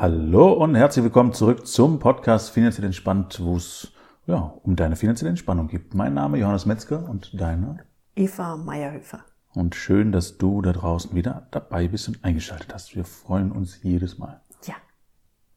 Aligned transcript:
Hallo 0.00 0.52
und 0.52 0.76
herzlich 0.76 1.02
willkommen 1.02 1.32
zurück 1.32 1.66
zum 1.66 1.98
Podcast 1.98 2.50
Finanziell 2.50 2.86
Entspannt, 2.86 3.40
wo 3.42 3.56
es 3.56 3.90
ja, 4.26 4.36
um 4.62 4.76
deine 4.76 4.94
finanzielle 4.94 5.30
Entspannung 5.30 5.66
geht. 5.66 5.92
Mein 5.92 6.14
Name 6.14 6.38
Johannes 6.38 6.66
Metzger 6.66 7.08
und 7.08 7.40
deiner 7.40 7.78
Eva 8.14 8.56
Meierhöfer. 8.56 9.24
Und 9.54 9.74
schön, 9.74 10.12
dass 10.12 10.38
du 10.38 10.62
da 10.62 10.72
draußen 10.72 11.16
wieder 11.16 11.48
dabei 11.50 11.88
bist 11.88 12.06
und 12.06 12.22
eingeschaltet 12.22 12.72
hast. 12.72 12.94
Wir 12.94 13.04
freuen 13.04 13.50
uns 13.50 13.82
jedes 13.82 14.18
Mal. 14.18 14.40
Ja. 14.66 14.76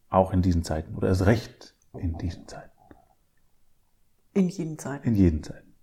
Auch 0.10 0.34
in 0.34 0.42
diesen 0.42 0.64
Zeiten 0.64 0.96
oder 0.96 1.10
erst 1.10 1.28
recht 1.28 1.76
in 1.94 2.18
diesen 2.18 2.48
Zeiten. 2.48 2.72
In 4.34 4.50
jeden 4.50 4.80
Zeiten. 4.80 5.08
In 5.08 5.14
jeden 5.14 5.44
Zeiten. 5.44 5.76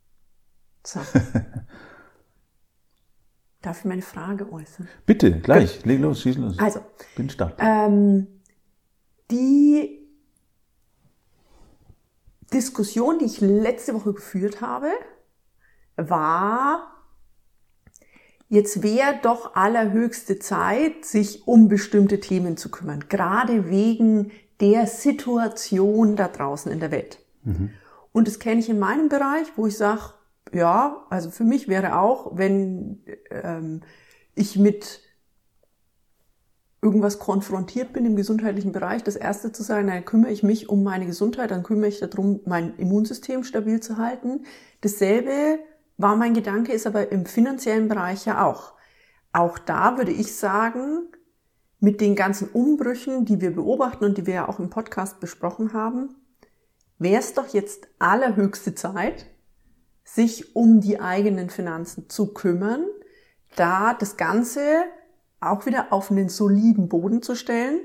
So. 0.85 0.99
Darf 3.63 3.79
ich 3.79 3.85
meine 3.85 4.03
Frage 4.03 4.53
äußern? 4.53 4.89
Bitte, 5.07 5.39
gleich. 5.39 5.85
Leg 5.85 6.00
los, 6.00 6.22
schieß 6.22 6.39
los. 6.39 6.59
Also, 6.59 6.81
Bin 7.17 7.31
stark. 7.31 7.54
ähm, 7.61 8.27
die 9.31 10.09
Diskussion, 12.53 13.19
die 13.19 13.27
ich 13.27 13.41
letzte 13.41 13.95
Woche 13.95 14.14
geführt 14.14 14.61
habe, 14.61 14.91
war, 15.96 16.95
jetzt 18.49 18.83
wäre 18.83 19.19
doch 19.22 19.55
allerhöchste 19.55 20.39
Zeit, 20.39 21.05
sich 21.05 21.46
um 21.46 21.69
bestimmte 21.69 22.21
Themen 22.21 22.57
zu 22.57 22.71
kümmern, 22.71 23.05
gerade 23.09 23.69
wegen 23.69 24.31
der 24.61 24.86
Situation 24.86 26.17
da 26.17 26.29
draußen 26.29 26.72
in 26.72 26.81
der 26.81 26.91
Welt. 26.91 27.21
Und 28.13 28.27
das 28.27 28.39
kenne 28.39 28.61
ich 28.61 28.69
in 28.69 28.79
meinem 28.79 29.08
Bereich, 29.08 29.47
wo 29.57 29.67
ich 29.67 29.77
sage, 29.77 30.14
ja, 30.53 31.05
also 31.11 31.31
für 31.31 31.45
mich 31.45 31.69
wäre 31.69 32.00
auch, 32.00 32.36
wenn 32.36 33.03
ähm, 33.31 33.83
ich 34.34 34.56
mit 34.56 35.03
irgendwas 36.81 37.19
konfrontiert 37.19 37.92
bin 37.92 38.06
im 38.06 38.16
gesundheitlichen 38.16 38.72
Bereich, 38.72 39.02
das 39.02 39.16
erste 39.16 39.50
zu 39.50 39.62
sagen, 39.62 39.89
dann 39.89 40.05
kümmere 40.05 40.30
ich 40.30 40.42
mich 40.42 40.69
um 40.69 40.83
meine 40.84 41.06
Gesundheit, 41.06 41.50
dann 41.50 41.64
kümmere 41.64 41.89
ich 41.89 42.00
darum, 42.00 42.41
mein 42.44 42.77
Immunsystem 42.77 43.42
stabil 43.42 43.80
zu 43.80 43.97
halten. 43.97 44.44
Dasselbe 44.80 45.58
war 45.97 46.14
mein 46.17 46.34
Gedanke, 46.34 46.72
ist 46.72 46.86
aber 46.86 47.11
im 47.11 47.27
finanziellen 47.27 47.89
Bereich 47.89 48.27
ja 48.27 48.47
auch. 48.47 48.75
Auch 49.33 49.58
da 49.58 49.98
würde 49.98 50.12
ich 50.12 50.36
sagen, 50.36 51.08
mit 51.80 52.00
den 52.00 52.14
ganzen 52.14 52.48
Umbrüchen, 52.48 53.24
die 53.24 53.41
wir 53.41 53.55
beobachten 53.55 54.05
und 54.05 54.19
die 54.19 54.27
wir 54.27 54.34
ja 54.34 54.48
auch 54.48 54.58
im 54.58 54.70
Podcast 54.70 55.20
besprochen 55.20 55.72
haben, 55.72 56.14
wäre 56.98 57.20
es 57.20 57.34
doch 57.34 57.48
jetzt 57.48 57.89
allerhöchste 57.98 58.74
Zeit, 58.74 59.27
sich 60.05 60.56
um 60.56 60.80
die 60.80 61.00
eigenen 61.00 61.50
Finanzen 61.50 62.08
zu 62.08 62.33
kümmern, 62.33 62.84
da 63.56 63.95
das 63.95 64.17
Ganze 64.17 64.84
auch 65.41 65.67
wieder 65.67 65.92
auf 65.92 66.11
einen 66.11 66.28
soliden 66.28 66.89
Boden 66.89 67.22
zu 67.22 67.34
stellen, 67.34 67.81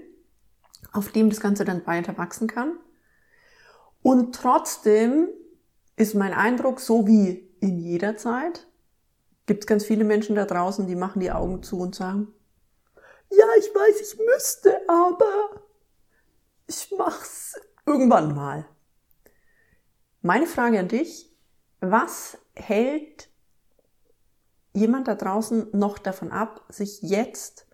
auf 0.91 1.11
dem 1.11 1.29
das 1.29 1.39
Ganze 1.39 1.65
dann 1.65 1.85
weiter 1.85 2.17
wachsen 2.17 2.47
kann. 2.47 2.77
Und 4.01 4.35
trotzdem 4.35 5.29
ist 5.95 6.15
mein 6.15 6.33
Eindruck, 6.33 6.79
so 6.79 7.07
wie 7.07 7.49
in 7.59 7.79
jeder 7.79 8.17
Zeit, 8.17 8.67
gibt 9.45 9.63
es 9.63 9.67
ganz 9.67 9.85
viele 9.85 10.03
Menschen 10.03 10.35
da 10.35 10.45
draußen, 10.45 10.87
die 10.87 10.95
machen 10.95 11.19
die 11.19 11.31
Augen 11.31 11.63
zu 11.63 11.79
und 11.79 11.95
sagen, 11.95 12.33
ja, 13.29 13.45
ich 13.57 13.73
weiß, 13.73 14.01
ich 14.01 14.19
müsste, 14.19 14.81
aber 14.87 15.61
ich 16.67 16.93
mach's 16.97 17.59
irgendwann 17.85 18.35
mal. 18.35 18.65
Meine 20.21 20.45
Frage 20.45 20.79
an 20.79 20.87
dich, 20.87 21.33
was 21.79 22.37
hält 22.55 23.29
jemand 24.73 25.07
da 25.07 25.15
draußen 25.15 25.67
noch 25.73 25.97
davon 25.97 26.31
ab, 26.31 26.61
sich 26.69 27.01
jetzt 27.01 27.67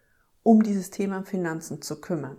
um 0.44 0.64
dieses 0.64 0.90
Thema 0.90 1.24
Finanzen 1.24 1.82
zu 1.82 2.00
kümmern? 2.00 2.38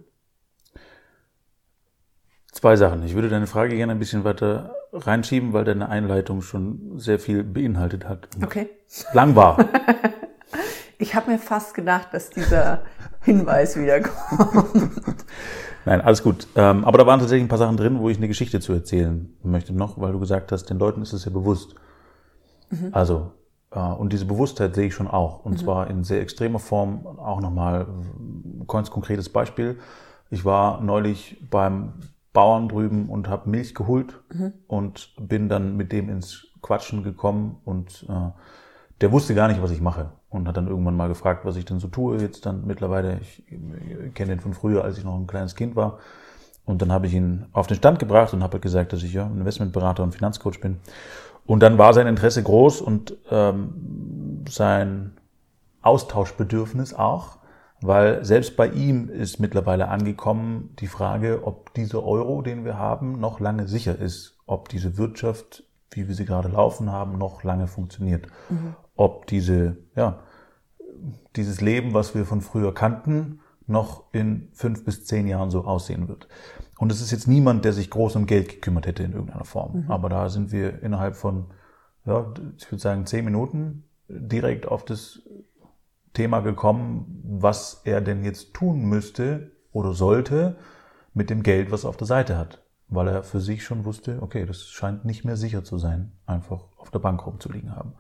Zwei 2.53 2.77
Sachen. 2.77 3.03
Ich 3.05 3.15
würde 3.15 3.29
deine 3.29 3.47
Frage 3.47 3.77
gerne 3.77 3.93
ein 3.93 3.99
bisschen 3.99 4.25
weiter 4.25 4.75
reinschieben, 4.93 5.53
weil 5.53 5.65
deine 5.65 5.89
Einleitung 5.89 6.43
schon 6.43 6.99
sehr 6.99 7.19
viel 7.19 7.45
beinhaltet 7.45 8.09
hat. 8.09 8.29
Okay. 8.43 8.69
Lang 9.13 9.37
war. 9.37 9.69
Ich 11.01 11.15
habe 11.15 11.31
mir 11.31 11.39
fast 11.39 11.73
gedacht, 11.73 12.09
dass 12.13 12.29
dieser 12.29 12.83
Hinweis 13.23 13.75
wiederkommt. 13.75 14.69
Nein, 15.87 16.03
alles 16.03 16.23
gut. 16.23 16.47
Ähm, 16.57 16.85
aber 16.85 16.99
da 16.99 17.07
waren 17.07 17.21
tatsächlich 17.21 17.47
ein 17.47 17.49
paar 17.49 17.57
Sachen 17.57 17.79
drin, 17.79 18.01
wo 18.01 18.11
ich 18.11 18.19
eine 18.19 18.29
Geschichte 18.29 18.61
zu 18.61 18.75
erzählen 18.75 19.35
möchte 19.43 19.73
noch, 19.73 19.99
weil 19.99 20.13
du 20.13 20.21
gesagt 20.21 20.53
hast, 20.53 20.67
den 20.67 20.79
Leuten 20.79 21.01
ist 21.01 21.15
es 21.15 21.25
ja 21.25 21.31
bewusst. 21.31 21.75
Also, 22.93 23.17
äh, 23.17 23.40
und 23.71 24.13
diese 24.13 24.25
Bewusstheit 24.25 24.75
sehe 24.75 24.89
ich 24.89 24.95
schon 24.95 25.07
auch. 25.07 25.45
Und 25.45 25.59
zwar 25.59 25.89
in 25.89 26.03
sehr 26.03 26.21
extremer 26.21 26.59
Form. 26.59 27.07
Auch 27.07 27.41
nochmal 27.41 27.87
ein 27.87 28.65
ganz 28.67 28.91
konkretes 28.91 29.29
Beispiel. 29.29 29.79
Ich 30.29 30.45
war 30.45 30.81
neulich 30.81 31.41
beim 31.51 31.93
Bauern 32.33 32.69
drüben 32.69 33.09
und 33.09 33.29
habe 33.29 33.49
Milch 33.49 33.75
geholt 33.75 34.21
und 34.67 35.15
bin 35.21 35.49
dann 35.49 35.77
mit 35.77 35.93
dem 35.93 36.09
ins 36.09 36.47
Quatschen 36.63 37.03
gekommen 37.03 37.59
und 37.65 38.07
äh, 38.09 38.31
der 39.01 39.13
wusste 39.13 39.35
gar 39.35 39.49
nicht, 39.49 39.63
was 39.63 39.71
ich 39.71 39.81
mache 39.81 40.13
und 40.29 40.47
hat 40.47 40.57
dann 40.57 40.69
irgendwann 40.69 40.97
mal 40.97 41.09
gefragt, 41.09 41.45
was 41.45 41.57
ich 41.57 41.65
denn 41.65 41.81
so 41.81 41.89
tue 41.89 42.21
jetzt 42.21 42.47
dann 42.47 42.67
mittlerweile. 42.67 43.19
Ich, 43.21 43.43
ich 43.49 44.15
kenne 44.15 44.33
den 44.33 44.41
von 44.41 44.55
früher, 44.55 44.85
als 44.85 44.99
ich 44.99 45.05
noch 45.05 45.17
ein 45.17 45.27
kleines 45.27 45.57
Kind 45.57 45.75
war. 45.75 45.99
Und 46.67 46.83
dann 46.83 46.93
habe 46.93 47.07
ich 47.07 47.15
ihn 47.15 47.47
auf 47.53 47.67
den 47.67 47.77
Stand 47.77 47.99
gebracht 47.99 48.33
und 48.33 48.43
habe 48.43 48.61
gesagt, 48.61 48.93
dass 48.93 49.03
ich 49.03 49.13
ja 49.13 49.27
Investmentberater 49.27 50.03
und 50.03 50.15
Finanzcoach 50.15 50.61
bin. 50.61 50.79
Und 51.51 51.65
dann 51.65 51.79
war 51.79 51.95
sein 51.95 52.07
Interesse 52.07 52.45
groß 52.45 52.81
und 52.81 53.17
ähm, 53.29 54.45
sein 54.49 55.19
Austauschbedürfnis 55.83 56.95
auch, 56.95 57.39
weil 57.81 58.25
selbst 58.25 58.57
bei 58.57 58.69
ihm 58.69 59.09
ist 59.09 59.41
mittlerweile 59.41 59.89
angekommen 59.89 60.77
die 60.79 60.87
Frage, 60.87 61.41
ob 61.45 61.75
dieser 61.75 62.05
Euro, 62.05 62.43
den 62.43 62.65
wir 62.65 62.79
haben, 62.79 63.19
noch 63.19 63.41
lange 63.41 63.67
sicher 63.67 63.99
ist, 63.99 64.39
ob 64.47 64.69
diese 64.69 64.97
Wirtschaft, 64.97 65.65
wie 65.91 66.07
wir 66.07 66.15
sie 66.15 66.25
gerade 66.25 66.51
laufen 66.51 66.93
haben, 66.93 67.19
noch 67.19 67.43
lange 67.43 67.67
funktioniert, 67.67 68.29
ob 68.95 69.27
diese, 69.27 69.77
ja, 69.97 70.21
dieses 71.35 71.61
Leben, 71.61 71.95
was 71.95 72.15
wir 72.15 72.27
von 72.27 72.43
früher 72.43 72.73
kannten, 72.73 73.41
noch 73.67 74.05
in 74.13 74.51
fünf 74.53 74.85
bis 74.85 75.05
zehn 75.05 75.27
Jahren 75.27 75.51
so 75.51 75.65
aussehen 75.65 76.07
wird. 76.07 76.29
Und 76.81 76.91
es 76.91 77.03
ist 77.03 77.11
jetzt 77.11 77.29
niemand, 77.29 77.67
der 77.67 77.75
sich 77.75 77.91
groß 77.91 78.17
um 78.17 78.25
Geld 78.25 78.49
gekümmert 78.49 78.87
hätte 78.87 79.03
in 79.03 79.13
irgendeiner 79.13 79.45
Form. 79.45 79.85
Aber 79.89 80.09
da 80.09 80.31
sind 80.31 80.51
wir 80.51 80.83
innerhalb 80.83 81.15
von, 81.15 81.49
ja, 82.07 82.33
ich 82.57 82.73
würde 82.73 82.81
sagen, 82.81 83.05
zehn 83.05 83.23
Minuten 83.27 83.85
direkt 84.09 84.67
auf 84.67 84.87
das 84.87 85.21
Thema 86.15 86.41
gekommen, 86.41 87.21
was 87.23 87.83
er 87.85 88.01
denn 88.01 88.25
jetzt 88.25 88.55
tun 88.55 88.81
müsste 88.87 89.53
oder 89.73 89.93
sollte 89.93 90.57
mit 91.13 91.29
dem 91.29 91.43
Geld, 91.43 91.71
was 91.71 91.85
er 91.85 91.91
auf 91.91 91.99
der 91.99 92.07
Seite 92.07 92.39
hat. 92.39 92.65
Weil 92.89 93.09
er 93.09 93.25
für 93.25 93.41
sich 93.41 93.63
schon 93.63 93.85
wusste, 93.85 94.23
okay, 94.23 94.47
das 94.47 94.63
scheint 94.63 95.05
nicht 95.05 95.23
mehr 95.23 95.37
sicher 95.37 95.63
zu 95.63 95.77
sein, 95.77 96.13
einfach 96.25 96.65
auf 96.79 96.91
der 96.91 97.01
Bank 97.01 97.27
rumzuliegen 97.27 97.77
haben. 97.77 97.93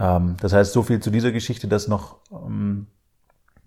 Ähm, 0.00 0.36
das 0.40 0.52
heißt, 0.52 0.72
so 0.72 0.82
viel 0.82 0.98
zu 0.98 1.10
dieser 1.12 1.30
Geschichte, 1.30 1.68
dass 1.68 1.86
noch 1.86 2.18
ähm, 2.32 2.88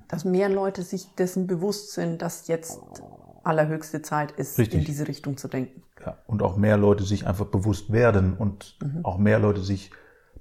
Dass 0.09 0.25
mehr 0.25 0.49
Leute 0.49 0.83
sich 0.83 1.15
dessen 1.15 1.47
bewusst 1.47 1.93
sind, 1.93 2.21
dass 2.21 2.47
jetzt 2.47 2.77
allerhöchste 3.43 4.01
Zeit 4.01 4.31
ist, 4.31 4.57
Richtig. 4.57 4.79
in 4.79 4.85
diese 4.85 5.07
Richtung 5.07 5.37
zu 5.37 5.47
denken. 5.47 5.83
ja, 6.05 6.17
und 6.27 6.41
auch 6.41 6.57
mehr 6.57 6.77
Leute 6.77 7.03
sich 7.03 7.27
einfach 7.27 7.45
bewusst 7.45 7.91
werden 7.91 8.35
und 8.37 8.77
auch 9.03 9.17
mehr 9.17 9.39
Leute 9.39 9.61
sich 9.61 9.91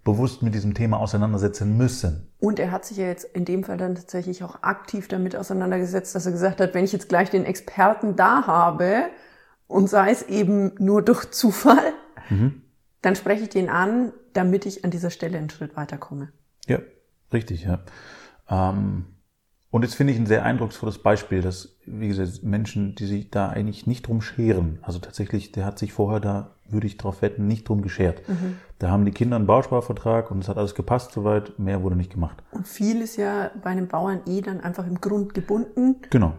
bewusst 0.05 0.43
mit 0.43 0.55
diesem 0.55 0.73
Thema 0.75 0.99
auseinandersetzen 0.99 1.77
müssen. 1.77 2.33
Und 2.39 2.59
er 2.59 2.71
hat 2.71 2.85
sich 2.87 2.97
ja 2.97 3.07
jetzt 3.07 3.25
in 3.25 3.45
dem 3.45 3.65
Fall 3.65 3.77
dann 3.77 3.95
tatsächlich 3.95 4.43
auch 4.43 4.63
aktiv 4.63 5.09
damit 5.09 5.37
auseinandergesetzt, 5.37 6.15
dass 6.15 6.25
er 6.25 6.33
gesagt 6.33 6.61
hat, 6.61 6.73
wenn 6.75 6.85
ich 6.85 6.93
jetzt 6.93 7.09
gleich 7.09 7.29
den 7.29 7.45
Experten 7.45 8.17
da 8.17 8.47
habe 8.47 9.05
und 9.67 9.89
sei 9.91 10.11
es 10.11 10.23
eben 10.23 10.73
nur 10.79 11.03
durch 11.03 11.31
Zufall, 11.31 11.93
dann 13.03 13.15
spreche 13.17 13.43
ich 13.43 13.49
den 13.51 13.69
an, 13.69 14.13
damit 14.33 14.65
ich 14.65 14.85
an 14.85 14.91
dieser 14.91 15.11
Stelle 15.11 15.37
einen 15.37 15.51
Schritt 15.51 15.77
weiterkomme. 15.77 16.33
Ja, 16.67 16.79
richtig, 17.33 17.65
ja. 17.65 17.81
Ähm, 18.49 19.05
und 19.71 19.83
jetzt 19.83 19.95
finde 19.95 20.13
ich 20.13 20.19
ein 20.19 20.27
sehr 20.27 20.45
eindrucksvolles 20.45 20.99
Beispiel, 20.99 21.43
dass, 21.43 21.77
wie 21.87 22.09
gesagt, 22.09 22.43
Menschen, 22.43 22.95
die 22.97 23.07
sich 23.07 23.31
da 23.31 23.49
eigentlich 23.49 23.87
nicht 23.87 24.09
drum 24.09 24.21
scheren, 24.21 24.79
also 24.83 24.99
tatsächlich, 24.99 25.53
der 25.53 25.65
hat 25.65 25.79
sich 25.79 25.93
vorher 25.93 26.21
da, 26.21 26.57
würde 26.69 26.87
ich 26.87 26.97
darauf 26.97 27.23
wetten, 27.23 27.47
nicht 27.47 27.69
drum 27.69 27.83
geschert. 27.83 28.23
Da 28.79 28.91
haben 28.91 29.05
die 29.05 29.11
Kinder 29.13 29.37
einen 29.37 29.47
Bausparvertrag 29.47 30.31
und 30.31 30.41
es 30.41 30.49
hat 30.49 30.57
alles 30.57 30.75
gepasst 30.75 31.13
soweit, 31.13 31.59
mehr 31.59 31.83
wurde 31.83 31.97
nicht 31.97 32.13
gemacht. 32.13 32.43
Und 32.51 32.67
viel 32.67 33.01
ist 33.01 33.17
ja 33.17 33.51
bei 33.63 33.71
einem 33.71 33.89
Bauern 33.89 34.21
eh 34.27 34.41
dann 34.41 34.61
einfach 34.61 34.87
im 34.87 35.01
Grund 35.01 35.35
gebunden, 35.35 35.97
Genau, 36.11 36.35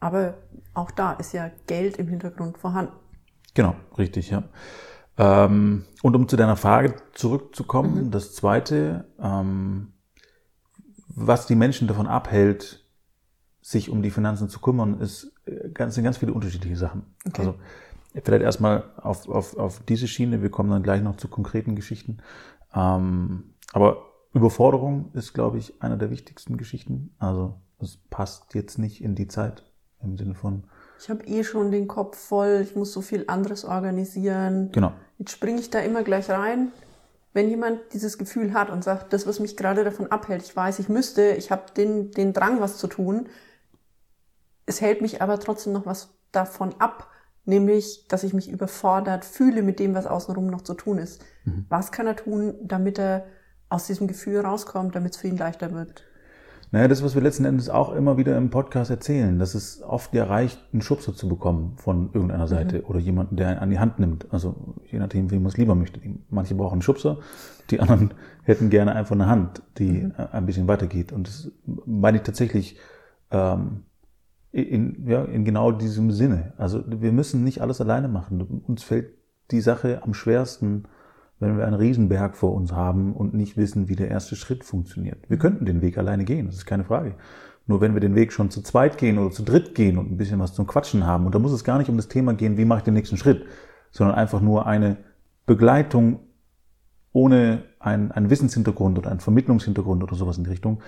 aber 0.00 0.34
auch 0.74 0.90
da 0.90 1.12
ist 1.12 1.32
ja 1.32 1.50
Geld 1.66 1.98
im 1.98 2.08
Hintergrund 2.08 2.58
vorhanden. 2.58 2.92
Genau, 3.54 3.74
richtig, 3.98 4.30
ja. 4.30 4.44
Ähm, 5.18 5.84
und 6.02 6.16
um 6.16 6.28
zu 6.28 6.36
deiner 6.36 6.56
Frage 6.56 6.94
zurückzukommen, 7.12 8.10
das 8.10 8.34
zweite, 8.34 9.06
ähm, 9.20 9.92
was 11.26 11.46
die 11.46 11.54
Menschen 11.54 11.88
davon 11.88 12.06
abhält, 12.06 12.84
sich 13.62 13.90
um 13.90 14.02
die 14.02 14.10
Finanzen 14.10 14.48
zu 14.48 14.60
kümmern, 14.60 15.00
ist 15.00 15.32
äh, 15.46 15.68
ganz, 15.70 15.94
sind 15.94 16.04
ganz 16.04 16.18
viele 16.18 16.32
unterschiedliche 16.32 16.76
Sachen. 16.76 17.02
Okay. 17.26 17.42
Also 17.42 17.54
vielleicht 18.24 18.42
erstmal 18.42 18.84
auf, 18.96 19.28
auf, 19.28 19.56
auf 19.56 19.80
diese 19.88 20.08
Schiene, 20.08 20.42
wir 20.42 20.50
kommen 20.50 20.70
dann 20.70 20.82
gleich 20.82 21.02
noch 21.02 21.16
zu 21.16 21.28
konkreten 21.28 21.76
Geschichten. 21.76 22.18
Ähm, 22.74 23.54
aber 23.72 23.98
Überforderung 24.32 25.10
ist, 25.12 25.34
glaube 25.34 25.58
ich, 25.58 25.82
einer 25.82 25.96
der 25.96 26.10
wichtigsten 26.10 26.56
Geschichten. 26.56 27.14
Also 27.18 27.54
es 27.78 27.96
passt 27.96 28.54
jetzt 28.54 28.78
nicht 28.78 29.02
in 29.02 29.14
die 29.14 29.28
Zeit, 29.28 29.64
Im 30.02 30.16
Sinne 30.16 30.34
von. 30.34 30.64
Ich 30.98 31.10
habe 31.10 31.24
eh 31.24 31.44
schon 31.44 31.70
den 31.70 31.88
Kopf 31.88 32.16
voll, 32.16 32.60
ich 32.62 32.76
muss 32.76 32.92
so 32.92 33.00
viel 33.00 33.24
anderes 33.26 33.64
organisieren. 33.64 34.70
Genau. 34.72 34.92
Jetzt 35.18 35.32
springe 35.32 35.60
ich 35.60 35.70
da 35.70 35.80
immer 35.80 36.02
gleich 36.02 36.30
rein. 36.30 36.68
Wenn 37.32 37.48
jemand 37.48 37.80
dieses 37.92 38.18
Gefühl 38.18 38.54
hat 38.54 38.70
und 38.70 38.82
sagt, 38.82 39.12
das, 39.12 39.26
was 39.26 39.38
mich 39.38 39.56
gerade 39.56 39.84
davon 39.84 40.10
abhält, 40.10 40.42
ich 40.42 40.54
weiß, 40.54 40.80
ich 40.80 40.88
müsste, 40.88 41.32
ich 41.32 41.50
habe 41.50 41.72
den, 41.76 42.10
den 42.10 42.32
Drang, 42.32 42.60
was 42.60 42.76
zu 42.76 42.88
tun, 42.88 43.28
es 44.66 44.80
hält 44.80 45.00
mich 45.00 45.22
aber 45.22 45.38
trotzdem 45.38 45.72
noch 45.72 45.86
was 45.86 46.14
davon 46.32 46.74
ab, 46.80 47.08
nämlich, 47.44 48.06
dass 48.08 48.24
ich 48.24 48.34
mich 48.34 48.50
überfordert 48.50 49.24
fühle 49.24 49.62
mit 49.62 49.78
dem, 49.78 49.94
was 49.94 50.06
außenrum 50.06 50.46
noch 50.46 50.62
zu 50.62 50.74
tun 50.74 50.98
ist. 50.98 51.22
Mhm. 51.44 51.66
Was 51.68 51.92
kann 51.92 52.06
er 52.06 52.16
tun, 52.16 52.54
damit 52.62 52.98
er 52.98 53.26
aus 53.68 53.86
diesem 53.86 54.08
Gefühl 54.08 54.40
rauskommt, 54.40 54.94
damit 54.94 55.14
es 55.14 55.20
für 55.20 55.28
ihn 55.28 55.36
leichter 55.36 55.72
wird? 55.72 56.04
Naja, 56.72 56.86
das, 56.86 57.02
was 57.02 57.16
wir 57.16 57.22
letzten 57.22 57.44
Endes 57.44 57.68
auch 57.68 57.92
immer 57.92 58.16
wieder 58.16 58.36
im 58.36 58.50
Podcast 58.50 58.90
erzählen, 58.90 59.40
dass 59.40 59.54
es 59.54 59.82
oft 59.82 60.14
ja 60.14 60.24
reicht, 60.24 60.60
einen 60.72 60.82
Schubser 60.82 61.14
zu 61.14 61.28
bekommen 61.28 61.74
von 61.76 62.10
irgendeiner 62.12 62.46
Seite 62.46 62.78
mhm. 62.78 62.84
oder 62.84 63.00
jemanden, 63.00 63.36
der 63.36 63.48
einen 63.48 63.58
an 63.58 63.70
die 63.70 63.80
Hand 63.80 63.98
nimmt. 63.98 64.32
Also 64.32 64.76
je 64.86 65.00
nachdem, 65.00 65.32
wie 65.32 65.38
man 65.38 65.46
es 65.46 65.56
lieber 65.56 65.74
möchte. 65.74 66.00
Manche 66.28 66.54
brauchen 66.54 66.74
einen 66.74 66.82
Schubser, 66.82 67.18
die 67.70 67.80
anderen 67.80 68.14
hätten 68.44 68.70
gerne 68.70 68.94
einfach 68.94 69.16
eine 69.16 69.26
Hand, 69.26 69.62
die 69.78 70.04
mhm. 70.04 70.12
ein 70.16 70.46
bisschen 70.46 70.68
weitergeht. 70.68 71.10
Und 71.10 71.26
das 71.26 71.50
meine 71.86 72.18
ich 72.18 72.22
tatsächlich 72.22 72.76
ähm, 73.32 73.82
in, 74.52 75.08
ja, 75.08 75.24
in 75.24 75.44
genau 75.44 75.72
diesem 75.72 76.12
Sinne. 76.12 76.52
Also 76.56 76.84
wir 76.86 77.10
müssen 77.10 77.42
nicht 77.42 77.62
alles 77.62 77.80
alleine 77.80 78.06
machen. 78.06 78.62
Uns 78.66 78.84
fällt 78.84 79.14
die 79.50 79.60
Sache 79.60 80.02
am 80.04 80.14
schwersten, 80.14 80.84
wenn 81.40 81.56
wir 81.56 81.66
einen 81.66 81.74
Riesenberg 81.74 82.36
vor 82.36 82.54
uns 82.54 82.72
haben 82.72 83.14
und 83.14 83.34
nicht 83.34 83.56
wissen, 83.56 83.88
wie 83.88 83.96
der 83.96 84.08
erste 84.08 84.36
Schritt 84.36 84.62
funktioniert. 84.62 85.18
Wir 85.28 85.38
könnten 85.38 85.64
den 85.64 85.82
Weg 85.82 85.98
alleine 85.98 86.24
gehen, 86.24 86.46
das 86.46 86.56
ist 86.56 86.66
keine 86.66 86.84
Frage. 86.84 87.14
Nur 87.66 87.80
wenn 87.80 87.94
wir 87.94 88.00
den 88.00 88.14
Weg 88.14 88.32
schon 88.32 88.50
zu 88.50 88.62
zweit 88.62 88.98
gehen 88.98 89.18
oder 89.18 89.30
zu 89.30 89.42
dritt 89.42 89.74
gehen 89.74 89.96
und 89.98 90.10
ein 90.10 90.16
bisschen 90.16 90.38
was 90.38 90.54
zum 90.54 90.66
Quatschen 90.66 91.06
haben, 91.06 91.26
und 91.26 91.34
da 91.34 91.38
muss 91.38 91.52
es 91.52 91.64
gar 91.64 91.78
nicht 91.78 91.88
um 91.88 91.96
das 91.96 92.08
Thema 92.08 92.34
gehen, 92.34 92.56
wie 92.56 92.64
mache 92.64 92.78
ich 92.78 92.84
den 92.84 92.94
nächsten 92.94 93.16
Schritt, 93.16 93.46
sondern 93.90 94.16
einfach 94.16 94.40
nur 94.40 94.66
eine 94.66 94.98
Begleitung 95.46 96.20
ohne 97.12 97.64
einen, 97.78 98.12
einen 98.12 98.30
Wissenshintergrund 98.30 98.98
oder 98.98 99.10
einen 99.10 99.20
Vermittlungshintergrund 99.20 100.02
oder 100.02 100.14
sowas 100.14 100.38
in 100.38 100.44
die 100.44 100.50
Richtung, 100.50 100.82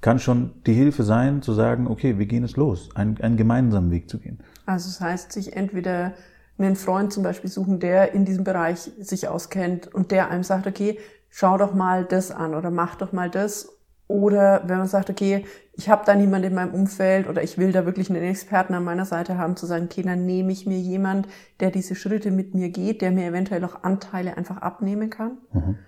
kann 0.00 0.18
schon 0.18 0.52
die 0.66 0.74
Hilfe 0.74 1.02
sein, 1.02 1.40
zu 1.40 1.52
sagen, 1.54 1.86
okay, 1.86 2.18
wir 2.18 2.26
gehen 2.26 2.44
es 2.44 2.56
los, 2.56 2.94
einen, 2.94 3.18
einen 3.22 3.36
gemeinsamen 3.36 3.90
Weg 3.90 4.10
zu 4.10 4.18
gehen. 4.18 4.38
Also 4.66 4.88
das 4.88 5.00
heißt, 5.00 5.32
sich 5.32 5.56
entweder 5.56 6.12
einen 6.58 6.76
Freund 6.76 7.12
zum 7.12 7.22
Beispiel 7.22 7.50
suchen, 7.50 7.80
der 7.80 8.12
in 8.12 8.24
diesem 8.24 8.44
Bereich 8.44 8.90
sich 8.98 9.28
auskennt 9.28 9.92
und 9.92 10.10
der 10.10 10.30
einem 10.30 10.44
sagt, 10.44 10.66
okay, 10.66 10.98
schau 11.30 11.58
doch 11.58 11.74
mal 11.74 12.04
das 12.04 12.30
an 12.30 12.54
oder 12.54 12.70
mach 12.70 12.94
doch 12.94 13.12
mal 13.12 13.28
das. 13.28 13.70
Oder 14.06 14.62
wenn 14.66 14.78
man 14.78 14.86
sagt, 14.86 15.08
okay, 15.10 15.46
ich 15.72 15.88
habe 15.88 16.04
da 16.04 16.14
niemanden 16.14 16.48
in 16.48 16.54
meinem 16.54 16.74
Umfeld 16.74 17.26
oder 17.26 17.42
ich 17.42 17.58
will 17.58 17.72
da 17.72 17.86
wirklich 17.86 18.10
einen 18.10 18.22
Experten 18.22 18.74
an 18.74 18.84
meiner 18.84 19.06
Seite 19.06 19.38
haben, 19.38 19.56
zu 19.56 19.66
sagen, 19.66 19.86
okay, 19.90 20.02
dann 20.02 20.26
nehme 20.26 20.52
ich 20.52 20.66
mir 20.66 20.78
jemand, 20.78 21.26
der 21.58 21.70
diese 21.70 21.94
Schritte 21.94 22.30
mit 22.30 22.54
mir 22.54 22.68
geht, 22.68 23.02
der 23.02 23.10
mir 23.10 23.26
eventuell 23.26 23.64
auch 23.64 23.82
Anteile 23.82 24.36
einfach 24.36 24.58
abnehmen 24.58 25.10
kann, 25.10 25.38
mhm. 25.52 25.78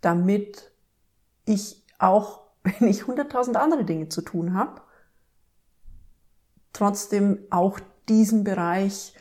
damit 0.00 0.72
ich 1.46 1.84
auch, 1.98 2.42
wenn 2.62 2.88
ich 2.88 3.06
hunderttausend 3.06 3.56
andere 3.56 3.84
Dinge 3.84 4.08
zu 4.08 4.20
tun 4.20 4.54
habe, 4.54 4.82
trotzdem 6.72 7.38
auch 7.50 7.78
diesen 8.08 8.44
Bereich 8.44 9.14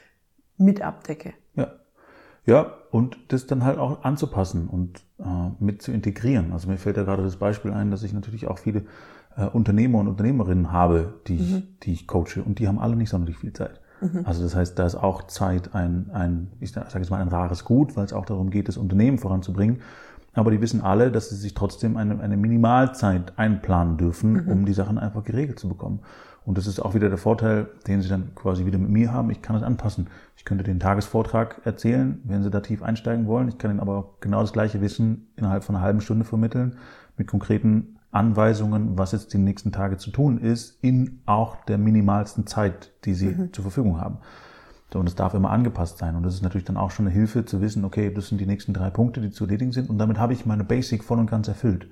mit 0.59 0.81
abdecke. 0.81 1.33
Ja. 1.55 1.73
Ja, 2.45 2.73
und 2.91 3.17
das 3.27 3.47
dann 3.47 3.63
halt 3.63 3.77
auch 3.77 4.03
anzupassen 4.03 4.67
und 4.67 5.01
äh, 5.19 5.23
mit 5.59 5.81
zu 5.81 5.91
integrieren. 5.91 6.51
Also 6.51 6.67
mir 6.67 6.77
fällt 6.77 6.97
ja 6.97 7.03
gerade 7.03 7.23
das 7.23 7.35
Beispiel 7.35 7.71
ein, 7.71 7.91
dass 7.91 8.03
ich 8.03 8.13
natürlich 8.13 8.47
auch 8.47 8.57
viele 8.57 8.85
äh, 9.37 9.45
Unternehmer 9.45 9.99
und 9.99 10.07
Unternehmerinnen 10.07 10.71
habe, 10.71 11.15
die, 11.27 11.33
mhm. 11.33 11.39
ich, 11.39 11.79
die 11.81 11.93
ich 11.93 12.07
coache 12.07 12.41
und 12.43 12.59
die 12.59 12.67
haben 12.67 12.79
alle 12.79 12.95
nicht 12.95 13.09
sonderlich 13.09 13.37
viel 13.37 13.53
Zeit. 13.53 13.81
Mhm. 14.01 14.21
Also 14.25 14.43
das 14.43 14.55
heißt, 14.55 14.79
da 14.79 14.85
ist 14.85 14.95
auch 14.95 15.27
Zeit 15.27 15.75
ein, 15.75 16.09
ein 16.11 16.51
ich 16.59 16.71
sage 16.71 16.87
jetzt 16.95 17.09
mal 17.09 17.21
ein 17.21 17.27
rares 17.27 17.65
Gut, 17.65 17.95
weil 17.95 18.05
es 18.05 18.13
auch 18.13 18.25
darum 18.25 18.49
geht, 18.49 18.67
das 18.67 18.77
Unternehmen 18.77 19.17
voranzubringen. 19.17 19.81
Aber 20.33 20.51
die 20.51 20.61
wissen 20.61 20.81
alle, 20.81 21.11
dass 21.11 21.29
sie 21.29 21.35
sich 21.35 21.53
trotzdem 21.53 21.97
eine, 21.97 22.19
eine 22.19 22.37
Minimalzeit 22.37 23.37
einplanen 23.37 23.97
dürfen, 23.97 24.45
mhm. 24.45 24.47
um 24.47 24.65
die 24.65 24.73
Sachen 24.73 24.97
einfach 24.97 25.23
geregelt 25.23 25.59
zu 25.59 25.67
bekommen. 25.67 25.99
Und 26.45 26.57
das 26.57 26.67
ist 26.67 26.79
auch 26.79 26.95
wieder 26.95 27.09
der 27.09 27.17
Vorteil, 27.17 27.67
den 27.87 28.01
Sie 28.01 28.09
dann 28.09 28.33
quasi 28.33 28.65
wieder 28.65 28.79
mit 28.79 28.89
mir 28.89 29.13
haben. 29.13 29.29
Ich 29.29 29.41
kann 29.41 29.55
es 29.55 29.63
anpassen. 29.63 30.07
Ich 30.35 30.45
könnte 30.45 30.63
den 30.63 30.79
Tagesvortrag 30.79 31.61
erzählen, 31.65 32.21
wenn 32.23 32.43
Sie 32.43 32.49
da 32.49 32.61
tief 32.61 32.81
einsteigen 32.81 33.27
wollen. 33.27 33.49
Ich 33.49 33.57
kann 33.57 33.71
Ihnen 33.71 33.79
aber 33.79 34.15
genau 34.19 34.41
das 34.41 34.53
gleiche 34.53 34.81
Wissen 34.81 35.27
innerhalb 35.35 35.63
von 35.63 35.75
einer 35.75 35.83
halben 35.83 36.01
Stunde 36.01 36.25
vermitteln, 36.25 36.77
mit 37.17 37.27
konkreten 37.27 37.99
Anweisungen, 38.11 38.97
was 38.97 39.11
jetzt 39.11 39.33
die 39.33 39.37
nächsten 39.37 39.71
Tage 39.71 39.97
zu 39.97 40.09
tun 40.09 40.39
ist, 40.39 40.83
in 40.83 41.21
auch 41.25 41.63
der 41.65 41.77
minimalsten 41.77 42.47
Zeit, 42.47 42.91
die 43.05 43.13
Sie 43.13 43.27
mhm. 43.27 43.53
zur 43.53 43.63
Verfügung 43.63 44.01
haben. 44.01 44.17
Und 44.93 45.07
es 45.07 45.13
darf 45.13 45.35
immer 45.35 45.51
angepasst 45.51 45.99
sein. 45.99 46.15
Und 46.15 46.23
das 46.23 46.33
ist 46.33 46.41
natürlich 46.41 46.65
dann 46.65 46.77
auch 46.77 46.89
schon 46.89 47.05
eine 47.05 47.13
Hilfe 47.13 47.45
zu 47.45 47.61
wissen, 47.61 47.85
okay, 47.85 48.11
das 48.11 48.27
sind 48.27 48.41
die 48.41 48.47
nächsten 48.47 48.73
drei 48.73 48.89
Punkte, 48.89 49.21
die 49.21 49.29
zu 49.29 49.43
erledigen 49.43 49.71
sind. 49.71 49.89
Und 49.89 49.99
damit 49.99 50.17
habe 50.17 50.33
ich 50.33 50.47
meine 50.47 50.63
Basic 50.63 51.03
voll 51.03 51.19
und 51.19 51.29
ganz 51.29 51.47
erfüllt. 51.47 51.87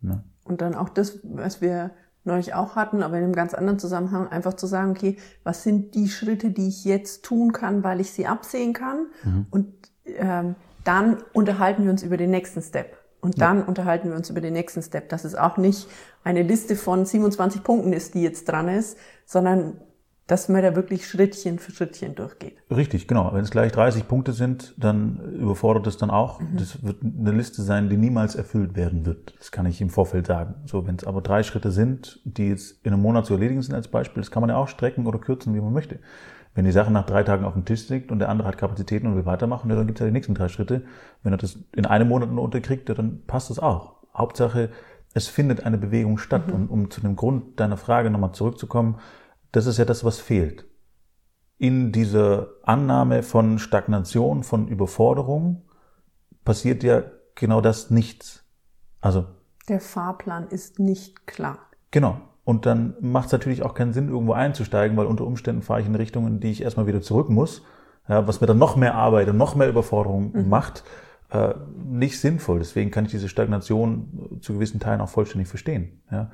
Ne? 0.00 0.24
Und 0.44 0.62
dann 0.62 0.74
auch 0.74 0.88
das, 0.88 1.20
was 1.22 1.60
wir 1.60 1.90
neulich 2.28 2.54
auch 2.54 2.76
hatten, 2.76 3.02
aber 3.02 3.18
in 3.18 3.24
einem 3.24 3.34
ganz 3.34 3.54
anderen 3.54 3.80
Zusammenhang, 3.80 4.28
einfach 4.28 4.54
zu 4.54 4.66
sagen, 4.66 4.92
okay, 4.92 5.16
was 5.42 5.64
sind 5.64 5.94
die 5.96 6.08
Schritte, 6.08 6.50
die 6.50 6.68
ich 6.68 6.84
jetzt 6.84 7.24
tun 7.24 7.52
kann, 7.52 7.82
weil 7.82 8.00
ich 8.00 8.12
sie 8.12 8.26
absehen 8.26 8.72
kann? 8.72 9.06
Mhm. 9.24 9.46
Und 9.50 9.74
ähm, 10.06 10.54
dann 10.84 11.18
unterhalten 11.32 11.84
wir 11.84 11.90
uns 11.90 12.02
über 12.02 12.16
den 12.16 12.30
nächsten 12.30 12.62
Step. 12.62 12.96
Und 13.20 13.40
dann 13.40 13.58
ja. 13.58 13.64
unterhalten 13.64 14.10
wir 14.10 14.16
uns 14.16 14.30
über 14.30 14.40
den 14.40 14.52
nächsten 14.52 14.80
Step, 14.80 15.08
dass 15.08 15.24
es 15.24 15.34
auch 15.34 15.56
nicht 15.56 15.88
eine 16.22 16.42
Liste 16.42 16.76
von 16.76 17.04
27 17.04 17.64
Punkten 17.64 17.92
ist, 17.92 18.14
die 18.14 18.22
jetzt 18.22 18.48
dran 18.48 18.68
ist, 18.68 18.96
sondern 19.26 19.80
dass 20.28 20.50
man 20.50 20.62
da 20.62 20.76
wirklich 20.76 21.08
Schrittchen 21.08 21.58
für 21.58 21.72
Schrittchen 21.72 22.14
durchgeht. 22.14 22.58
Richtig, 22.70 23.08
genau. 23.08 23.32
Wenn 23.32 23.42
es 23.42 23.50
gleich 23.50 23.72
30 23.72 24.06
Punkte 24.06 24.32
sind, 24.32 24.74
dann 24.76 25.20
überfordert 25.40 25.86
es 25.86 25.96
dann 25.96 26.10
auch. 26.10 26.38
Mhm. 26.38 26.56
Das 26.58 26.84
wird 26.84 26.98
eine 27.02 27.32
Liste 27.32 27.62
sein, 27.62 27.88
die 27.88 27.96
niemals 27.96 28.34
erfüllt 28.34 28.76
werden 28.76 29.06
wird. 29.06 29.34
Das 29.38 29.50
kann 29.50 29.64
ich 29.64 29.80
im 29.80 29.88
Vorfeld 29.88 30.26
sagen. 30.26 30.56
So, 30.66 30.86
wenn 30.86 30.96
es 30.96 31.04
aber 31.04 31.22
drei 31.22 31.42
Schritte 31.42 31.72
sind, 31.72 32.20
die 32.24 32.48
jetzt 32.48 32.84
in 32.84 32.92
einem 32.92 33.00
Monat 33.00 33.24
zu 33.24 33.32
erledigen 33.32 33.62
sind 33.62 33.74
als 33.74 33.88
Beispiel, 33.88 34.20
das 34.20 34.30
kann 34.30 34.42
man 34.42 34.50
ja 34.50 34.56
auch 34.56 34.68
strecken 34.68 35.06
oder 35.06 35.18
kürzen, 35.18 35.54
wie 35.54 35.60
man 35.60 35.72
möchte. 35.72 35.98
Wenn 36.54 36.66
die 36.66 36.72
Sache 36.72 36.92
nach 36.92 37.06
drei 37.06 37.22
Tagen 37.22 37.46
auf 37.46 37.54
dem 37.54 37.64
Tisch 37.64 37.88
liegt 37.88 38.12
und 38.12 38.18
der 38.18 38.28
andere 38.28 38.48
hat 38.48 38.58
Kapazitäten 38.58 39.06
und 39.06 39.16
will 39.16 39.24
weitermachen, 39.24 39.70
ja, 39.70 39.76
dann 39.76 39.86
gibt 39.86 39.98
es 39.98 40.00
ja 40.00 40.06
die 40.06 40.12
nächsten 40.12 40.34
drei 40.34 40.48
Schritte. 40.48 40.82
Wenn 41.22 41.32
er 41.32 41.38
das 41.38 41.58
in 41.74 41.86
einem 41.86 42.08
Monat 42.08 42.30
nur 42.30 42.44
unterkriegt, 42.44 42.90
ja, 42.90 42.94
dann 42.94 43.22
passt 43.26 43.48
das 43.48 43.58
auch. 43.58 43.94
Hauptsache, 44.14 44.68
es 45.14 45.26
findet 45.26 45.64
eine 45.64 45.78
Bewegung 45.78 46.18
statt. 46.18 46.48
Mhm. 46.48 46.54
Und 46.54 46.68
um 46.68 46.90
zu 46.90 47.00
dem 47.00 47.16
Grund 47.16 47.58
deiner 47.58 47.78
Frage 47.78 48.10
nochmal 48.10 48.32
zurückzukommen, 48.32 48.96
das 49.52 49.66
ist 49.66 49.78
ja 49.78 49.84
das, 49.84 50.04
was 50.04 50.18
fehlt. 50.18 50.66
In 51.58 51.92
dieser 51.92 52.48
Annahme 52.62 53.22
von 53.22 53.58
Stagnation, 53.58 54.42
von 54.44 54.68
Überforderung 54.68 55.62
passiert 56.44 56.82
ja 56.82 57.02
genau 57.34 57.60
das 57.60 57.90
nichts. 57.90 58.44
Also. 59.00 59.26
Der 59.68 59.80
Fahrplan 59.80 60.48
ist 60.48 60.78
nicht 60.78 61.26
klar. 61.26 61.58
Genau. 61.90 62.20
Und 62.44 62.64
dann 62.64 62.94
macht 63.00 63.26
es 63.26 63.32
natürlich 63.32 63.62
auch 63.62 63.74
keinen 63.74 63.92
Sinn, 63.92 64.08
irgendwo 64.08 64.32
einzusteigen, 64.32 64.96
weil 64.96 65.06
unter 65.06 65.26
Umständen 65.26 65.62
fahre 65.62 65.82
ich 65.82 65.86
in 65.86 65.94
Richtungen, 65.94 66.34
in 66.34 66.40
die 66.40 66.50
ich 66.50 66.62
erstmal 66.62 66.86
wieder 66.86 67.02
zurück 67.02 67.28
muss, 67.28 67.62
ja, 68.08 68.26
was 68.26 68.40
mir 68.40 68.46
dann 68.46 68.58
noch 68.58 68.74
mehr 68.76 68.94
Arbeit 68.94 69.28
und 69.28 69.36
noch 69.36 69.54
mehr 69.54 69.68
Überforderung 69.68 70.32
mhm. 70.32 70.48
macht, 70.48 70.82
äh, 71.30 71.52
nicht 71.84 72.18
sinnvoll. 72.18 72.58
Deswegen 72.58 72.90
kann 72.90 73.04
ich 73.04 73.10
diese 73.10 73.28
Stagnation 73.28 74.38
zu 74.40 74.54
gewissen 74.54 74.80
Teilen 74.80 75.02
auch 75.02 75.10
vollständig 75.10 75.48
verstehen. 75.48 76.00
Ja. 76.10 76.30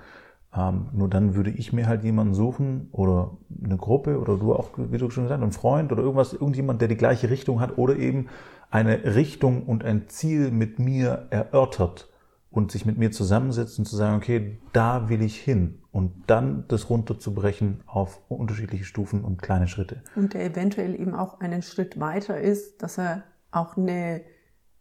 Ähm, 0.56 0.88
nur 0.92 1.08
dann 1.08 1.34
würde 1.34 1.50
ich 1.50 1.72
mir 1.72 1.86
halt 1.86 2.04
jemanden 2.04 2.34
suchen 2.34 2.88
oder 2.92 3.36
eine 3.64 3.76
Gruppe 3.76 4.20
oder 4.20 4.36
du 4.36 4.54
auch, 4.54 4.70
wie 4.76 4.98
du 4.98 5.10
schon 5.10 5.24
gesagt 5.24 5.40
hast, 5.40 5.42
einen 5.42 5.52
Freund 5.52 5.90
oder 5.90 6.02
irgendwas, 6.02 6.32
irgendjemand, 6.32 6.80
der 6.80 6.88
die 6.88 6.96
gleiche 6.96 7.28
Richtung 7.30 7.60
hat 7.60 7.76
oder 7.76 7.96
eben 7.96 8.28
eine 8.70 9.14
Richtung 9.14 9.64
und 9.64 9.84
ein 9.84 10.08
Ziel 10.08 10.50
mit 10.50 10.78
mir 10.78 11.26
erörtert 11.30 12.08
und 12.50 12.70
sich 12.70 12.86
mit 12.86 12.98
mir 12.98 13.10
zusammensetzt 13.10 13.78
und 13.80 13.84
zu 13.84 13.96
sagen, 13.96 14.16
okay, 14.16 14.60
da 14.72 15.08
will 15.08 15.22
ich 15.22 15.40
hin 15.40 15.80
und 15.90 16.12
dann 16.28 16.66
das 16.68 16.88
runterzubrechen 16.88 17.82
auf 17.86 18.20
unterschiedliche 18.28 18.84
Stufen 18.84 19.24
und 19.24 19.42
kleine 19.42 19.66
Schritte. 19.66 20.02
Und 20.14 20.34
der 20.34 20.44
eventuell 20.44 20.94
eben 20.94 21.14
auch 21.14 21.40
einen 21.40 21.62
Schritt 21.62 21.98
weiter 21.98 22.40
ist, 22.40 22.82
dass 22.82 22.98
er 22.98 23.24
auch 23.50 23.76
eine, 23.76 24.22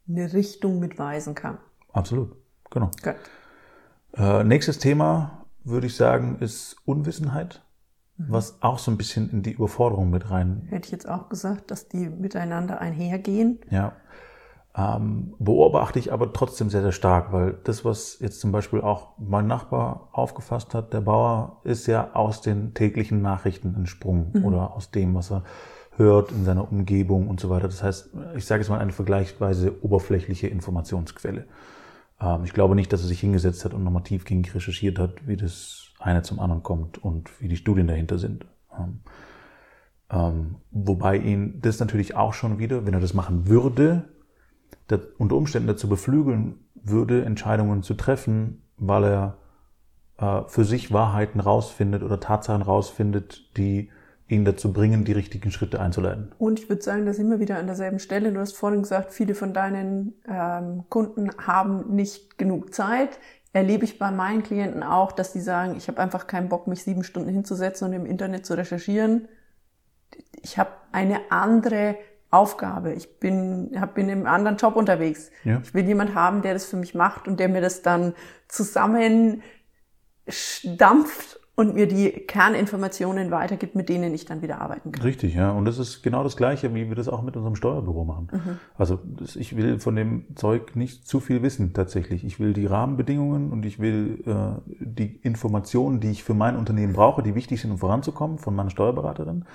eine 0.07 0.33
Richtung 0.33 0.79
mitweisen 0.79 1.33
kann. 1.33 1.57
Absolut, 1.91 2.35
genau. 2.69 2.91
Gut. 3.01 3.15
Äh, 4.15 4.43
nächstes 4.43 4.77
Thema, 4.77 5.42
würde 5.63 5.87
ich 5.87 5.95
sagen, 5.95 6.37
ist 6.39 6.75
Unwissenheit, 6.85 7.63
mhm. 8.17 8.25
was 8.29 8.61
auch 8.61 8.79
so 8.79 8.91
ein 8.91 8.97
bisschen 8.97 9.29
in 9.29 9.43
die 9.43 9.51
Überforderung 9.51 10.09
mit 10.09 10.29
rein. 10.29 10.67
Hätte 10.69 10.87
ich 10.87 10.91
jetzt 10.91 11.07
auch 11.07 11.29
gesagt, 11.29 11.71
dass 11.71 11.87
die 11.87 12.09
miteinander 12.09 12.81
einhergehen. 12.81 13.59
Ja. 13.69 13.93
Ähm, 14.75 15.35
beobachte 15.37 15.99
ich 15.99 16.11
aber 16.11 16.33
trotzdem 16.33 16.71
sehr, 16.71 16.81
sehr 16.81 16.91
stark, 16.91 17.31
weil 17.31 17.59
das, 17.63 17.85
was 17.85 18.17
jetzt 18.19 18.39
zum 18.39 18.51
Beispiel 18.51 18.81
auch 18.81 19.09
mein 19.19 19.45
Nachbar 19.45 20.09
aufgefasst 20.11 20.73
hat, 20.73 20.93
der 20.93 21.01
Bauer, 21.01 21.61
ist 21.63 21.85
ja 21.85 22.13
aus 22.13 22.41
den 22.41 22.73
täglichen 22.73 23.21
Nachrichten 23.21 23.75
entsprungen 23.75 24.31
mhm. 24.33 24.45
oder 24.45 24.73
aus 24.73 24.89
dem, 24.89 25.13
was 25.13 25.31
er 25.31 25.43
hört 25.95 26.31
in 26.31 26.43
seiner 26.43 26.71
Umgebung 26.71 27.27
und 27.27 27.39
so 27.39 27.51
weiter. 27.51 27.67
Das 27.67 27.83
heißt, 27.83 28.09
ich 28.35 28.45
sage 28.45 28.61
jetzt 28.61 28.69
mal 28.69 28.79
eine 28.79 28.91
vergleichsweise 28.91 29.83
oberflächliche 29.83 30.47
Informationsquelle. 30.47 31.45
Ähm, 32.23 32.43
ich 32.45 32.53
glaube 32.53 32.75
nicht, 32.75 32.91
dass 32.93 33.01
er 33.01 33.07
sich 33.07 33.19
hingesetzt 33.19 33.65
hat 33.65 33.73
und 33.73 33.83
nochmal 33.83 34.03
tiefgängig 34.03 34.55
recherchiert 34.55 34.97
hat, 34.97 35.27
wie 35.27 35.35
das 35.35 35.91
eine 35.99 36.21
zum 36.21 36.39
anderen 36.39 36.63
kommt 36.63 37.03
und 37.03 37.29
wie 37.41 37.47
die 37.47 37.57
Studien 37.57 37.87
dahinter 37.87 38.17
sind. 38.17 38.45
Ähm, 38.77 38.99
ähm, 40.09 40.55
wobei 40.71 41.17
ihn 41.17 41.59
das 41.61 41.79
natürlich 41.79 42.15
auch 42.15 42.33
schon 42.33 42.59
wieder, 42.59 42.85
wenn 42.85 42.93
er 42.93 42.99
das 42.99 43.13
machen 43.13 43.47
würde, 43.47 44.09
unter 45.17 45.35
Umständen 45.35 45.67
dazu 45.67 45.89
beflügeln 45.89 46.55
würde, 46.75 47.25
Entscheidungen 47.25 47.83
zu 47.83 47.93
treffen, 47.95 48.63
weil 48.77 49.03
er 49.05 49.37
äh, 50.17 50.41
für 50.47 50.65
sich 50.65 50.91
Wahrheiten 50.91 51.39
rausfindet 51.39 52.03
oder 52.03 52.19
Tatsachen 52.19 52.61
rausfindet, 52.61 53.57
die 53.57 53.89
ihn 54.27 54.45
dazu 54.45 54.71
bringen, 54.71 55.03
die 55.03 55.11
richtigen 55.11 55.51
Schritte 55.51 55.79
einzuleiten. 55.79 56.31
Und 56.37 56.59
ich 56.59 56.69
würde 56.69 56.81
sagen, 56.81 57.05
da 57.05 57.13
sind 57.13 57.29
wir 57.29 57.39
wieder 57.39 57.57
an 57.57 57.67
derselben 57.67 57.99
Stelle. 57.99 58.31
Du 58.31 58.39
hast 58.39 58.55
vorhin 58.55 58.81
gesagt, 58.81 59.11
viele 59.11 59.35
von 59.35 59.53
deinen 59.53 60.13
ähm, 60.27 60.83
Kunden 60.89 61.29
haben 61.45 61.93
nicht 61.93 62.37
genug 62.37 62.73
Zeit. 62.73 63.19
Erlebe 63.51 63.85
ich 63.85 63.99
bei 63.99 64.11
meinen 64.11 64.41
Klienten 64.41 64.81
auch, 64.81 65.11
dass 65.11 65.33
die 65.33 65.41
sagen, 65.41 65.75
ich 65.77 65.87
habe 65.87 65.99
einfach 65.99 66.25
keinen 66.25 66.49
Bock, 66.49 66.67
mich 66.67 66.83
sieben 66.83 67.03
Stunden 67.03 67.29
hinzusetzen 67.29 67.87
und 67.87 67.93
im 67.93 68.05
Internet 68.05 68.45
zu 68.45 68.55
recherchieren. 68.55 69.27
Ich 70.41 70.57
habe 70.57 70.71
eine 70.91 71.19
andere 71.29 71.95
Aufgabe. 72.31 72.93
Ich 72.93 73.19
bin, 73.19 73.71
hab, 73.79 73.93
bin 73.93 74.09
im 74.09 74.25
anderen 74.25 74.57
Job 74.57 74.75
unterwegs. 74.75 75.29
Ja. 75.43 75.61
Ich 75.63 75.73
will 75.73 75.85
jemand 75.85 76.15
haben, 76.15 76.41
der 76.41 76.53
das 76.53 76.65
für 76.65 76.77
mich 76.77 76.95
macht 76.95 77.27
und 77.27 77.39
der 77.39 77.49
mir 77.49 77.61
das 77.61 77.83
dann 77.83 78.15
zusammen 78.47 79.43
stampft 80.27 81.39
und 81.55 81.75
mir 81.75 81.87
die 81.87 82.09
Kerninformationen 82.09 83.29
weitergibt, 83.29 83.75
mit 83.75 83.87
denen 83.87 84.13
ich 84.15 84.25
dann 84.25 84.41
wieder 84.41 84.59
arbeiten 84.59 84.91
kann. 84.91 85.03
Richtig, 85.03 85.35
ja. 85.35 85.51
Und 85.51 85.65
das 85.65 85.77
ist 85.77 86.01
genau 86.01 86.23
das 86.23 86.35
Gleiche, 86.35 86.73
wie 86.73 86.89
wir 86.89 86.95
das 86.95 87.07
auch 87.07 87.21
mit 87.21 87.37
unserem 87.37 87.55
Steuerbüro 87.55 88.05
machen. 88.05 88.27
Mhm. 88.31 88.57
Also 88.75 88.99
ich 89.35 89.55
will 89.55 89.79
von 89.79 89.95
dem 89.95 90.35
Zeug 90.35 90.75
nicht 90.75 91.07
zu 91.07 91.19
viel 91.19 91.43
wissen 91.43 91.73
tatsächlich. 91.73 92.23
Ich 92.23 92.39
will 92.39 92.53
die 92.53 92.65
Rahmenbedingungen 92.65 93.51
und 93.51 93.65
ich 93.67 93.77
will 93.77 94.23
äh, 94.25 94.61
die 94.79 95.19
Informationen, 95.21 95.99
die 95.99 96.09
ich 96.09 96.23
für 96.23 96.33
mein 96.33 96.57
Unternehmen 96.57 96.93
brauche, 96.93 97.21
die 97.21 97.35
wichtig 97.35 97.61
sind, 97.61 97.69
um 97.69 97.77
voranzukommen, 97.77 98.39
von 98.39 98.55
meiner 98.55 98.71
Steuerberaterin. 98.71 99.45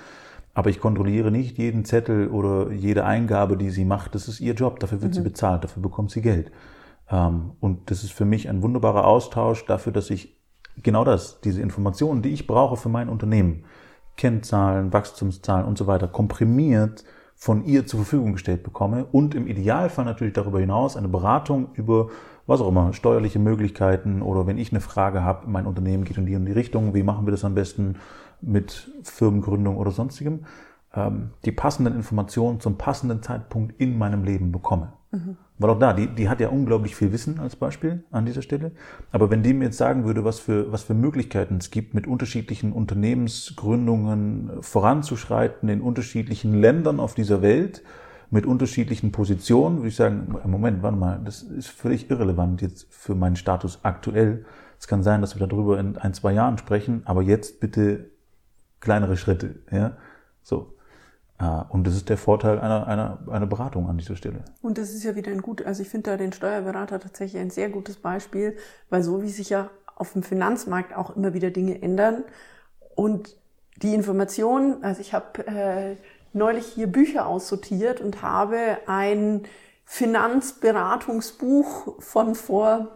Aber 0.53 0.69
ich 0.69 0.79
kontrolliere 0.79 1.31
nicht 1.31 1.57
jeden 1.57 1.83
Zettel 1.83 2.29
oder 2.29 2.71
jede 2.71 3.03
Eingabe, 3.03 3.57
die 3.57 3.71
sie 3.71 3.83
macht. 3.83 4.15
Das 4.15 4.29
ist 4.29 4.39
ihr 4.39 4.53
Job. 4.53 4.79
Dafür 4.79 5.01
wird 5.01 5.11
mhm. 5.11 5.15
sie 5.15 5.21
bezahlt. 5.21 5.65
Dafür 5.65 5.83
bekommt 5.83 6.11
sie 6.11 6.21
Geld. 6.21 6.49
Ähm, 7.11 7.51
und 7.59 7.91
das 7.91 8.05
ist 8.05 8.13
für 8.13 8.25
mich 8.25 8.47
ein 8.47 8.61
wunderbarer 8.61 9.05
Austausch 9.05 9.65
dafür, 9.65 9.91
dass 9.91 10.09
ich 10.09 10.38
genau 10.83 11.03
das, 11.03 11.41
diese 11.41 11.61
Informationen, 11.61 12.21
die 12.21 12.29
ich 12.29 12.47
brauche 12.47 12.77
für 12.77 12.89
mein 12.89 13.09
Unternehmen, 13.09 13.65
Kennzahlen, 14.17 14.91
Wachstumszahlen 14.91 15.65
und 15.65 15.77
so 15.77 15.87
weiter, 15.87 16.07
komprimiert 16.07 17.03
von 17.35 17.63
ihr 17.63 17.85
zur 17.85 18.01
Verfügung 18.01 18.33
gestellt 18.33 18.63
bekomme 18.63 19.05
und 19.11 19.33
im 19.33 19.47
Idealfall 19.47 20.03
natürlich 20.03 20.33
darüber 20.33 20.59
hinaus 20.59 20.97
eine 20.97 21.07
Beratung 21.07 21.69
über 21.73 22.09
was 22.49 22.61
auch 22.61 22.67
immer, 22.67 22.93
steuerliche 22.93 23.37
Möglichkeiten 23.37 24.23
oder 24.23 24.47
wenn 24.47 24.57
ich 24.57 24.71
eine 24.71 24.81
Frage 24.81 25.23
habe, 25.23 25.47
mein 25.47 25.67
Unternehmen 25.67 26.03
geht 26.03 26.17
in 26.17 26.25
die 26.25 26.35
und 26.35 26.45
die 26.45 26.51
Richtung, 26.51 26.95
wie 26.95 27.03
machen 27.03 27.27
wir 27.27 27.31
das 27.31 27.45
am 27.45 27.53
besten 27.53 27.97
mit 28.41 28.91
Firmengründung 29.03 29.77
oder 29.77 29.91
sonstigem, 29.91 30.45
ähm, 30.95 31.29
die 31.45 31.51
passenden 31.51 31.95
Informationen 31.95 32.59
zum 32.59 32.77
passenden 32.77 33.21
Zeitpunkt 33.21 33.79
in 33.79 33.97
meinem 33.97 34.23
Leben 34.23 34.51
bekomme. 34.51 34.93
Mhm. 35.11 35.37
Weil 35.57 35.69
auch 35.71 35.79
da, 35.79 35.93
die, 35.93 36.07
die 36.07 36.29
hat 36.29 36.39
ja 36.39 36.49
unglaublich 36.49 36.95
viel 36.95 37.11
Wissen 37.11 37.39
als 37.39 37.55
Beispiel 37.55 38.03
an 38.11 38.25
dieser 38.25 38.41
Stelle. 38.41 38.71
Aber 39.11 39.29
wenn 39.29 39.43
die 39.43 39.53
mir 39.53 39.65
jetzt 39.65 39.77
sagen 39.77 40.05
würde, 40.05 40.23
was 40.23 40.39
für, 40.39 40.71
was 40.71 40.83
für 40.83 40.93
Möglichkeiten 40.93 41.57
es 41.57 41.71
gibt, 41.71 41.93
mit 41.93 42.05
unterschiedlichen 42.07 42.71
Unternehmensgründungen 42.71 44.61
voranzuschreiten 44.61 45.67
in 45.69 45.81
unterschiedlichen 45.81 46.53
Ländern 46.53 46.99
auf 46.99 47.15
dieser 47.15 47.41
Welt, 47.41 47.83
mit 48.31 48.45
unterschiedlichen 48.45 49.11
Positionen, 49.11 49.77
würde 49.77 49.87
ich 49.87 49.95
sagen, 49.95 50.35
Moment, 50.45 50.83
warte 50.83 50.97
mal, 50.97 51.19
das 51.25 51.41
ist 51.41 51.67
völlig 51.67 52.11
irrelevant 52.11 52.61
jetzt 52.61 52.85
für 52.93 53.15
meinen 53.15 53.35
Status 53.35 53.79
aktuell. 53.81 54.45
Es 54.79 54.87
kann 54.87 55.01
sein, 55.01 55.21
dass 55.21 55.37
wir 55.37 55.47
darüber 55.47 55.79
in 55.79 55.97
ein, 55.97 56.13
zwei 56.13 56.33
Jahren 56.33 56.57
sprechen, 56.59 57.01
aber 57.05 57.23
jetzt 57.23 57.59
bitte 57.59 58.11
kleinere 58.79 59.17
Schritte, 59.17 59.55
ja. 59.71 59.97
So. 60.43 60.75
Ah, 61.39 61.65
und 61.69 61.87
das 61.87 61.95
ist 61.95 62.09
der 62.09 62.17
Vorteil 62.17 62.59
einer, 62.59 62.85
einer, 62.85 63.17
einer 63.31 63.47
Beratung 63.47 63.89
an 63.89 63.97
dieser 63.97 64.17
Stelle. 64.17 64.43
Und 64.61 64.77
das 64.77 64.93
ist 64.93 65.05
ja 65.05 65.15
wieder 65.15 65.31
ein 65.31 65.41
gut, 65.41 65.65
also 65.65 65.81
ich 65.81 65.87
finde 65.87 66.11
da 66.11 66.17
den 66.17 66.33
Steuerberater 66.33 66.99
tatsächlich 66.99 67.41
ein 67.41 67.49
sehr 67.49 67.69
gutes 67.69 67.95
Beispiel, 67.95 68.57
weil 68.89 69.03
so 69.03 69.21
wie 69.21 69.29
sich 69.29 69.49
ja 69.49 69.69
auf 69.95 70.11
dem 70.11 70.21
Finanzmarkt 70.21 70.93
auch 70.93 71.15
immer 71.15 71.33
wieder 71.33 71.49
Dinge 71.49 71.81
ändern 71.81 72.25
und 72.93 73.37
die 73.77 73.95
Informationen, 73.95 74.83
also 74.83 74.99
ich 74.99 75.13
habe 75.13 75.47
äh, 75.47 75.95
neulich 76.33 76.65
hier 76.65 76.87
Bücher 76.87 77.25
aussortiert 77.25 78.01
und 78.01 78.21
habe 78.21 78.79
ein 78.87 79.43
Finanzberatungsbuch 79.85 82.01
von 82.01 82.35
vor 82.35 82.89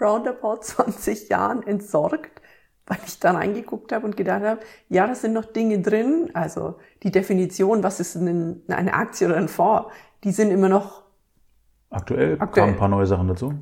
roundabout 0.00 0.56
20 0.62 1.28
Jahren 1.28 1.62
entsorgt 1.66 2.40
weil 2.86 2.98
ich 3.06 3.18
da 3.18 3.32
reingeguckt 3.32 3.92
habe 3.92 4.06
und 4.06 4.16
gedacht 4.16 4.42
habe, 4.42 4.60
ja, 4.88 5.06
da 5.06 5.14
sind 5.14 5.32
noch 5.32 5.44
Dinge 5.44 5.80
drin, 5.80 6.30
also 6.34 6.76
die 7.02 7.10
Definition, 7.10 7.82
was 7.82 8.00
ist 8.00 8.16
eine 8.16 8.94
Aktie 8.94 9.26
oder 9.26 9.36
ein 9.36 9.48
Fonds, 9.48 9.88
die 10.24 10.32
sind 10.32 10.50
immer 10.50 10.68
noch 10.68 11.02
aktuell, 11.90 12.36
aktuell. 12.38 12.48
kamen 12.48 12.74
ein 12.74 12.78
paar 12.78 12.88
neue 12.88 13.06
Sachen 13.06 13.28
dazu. 13.28 13.54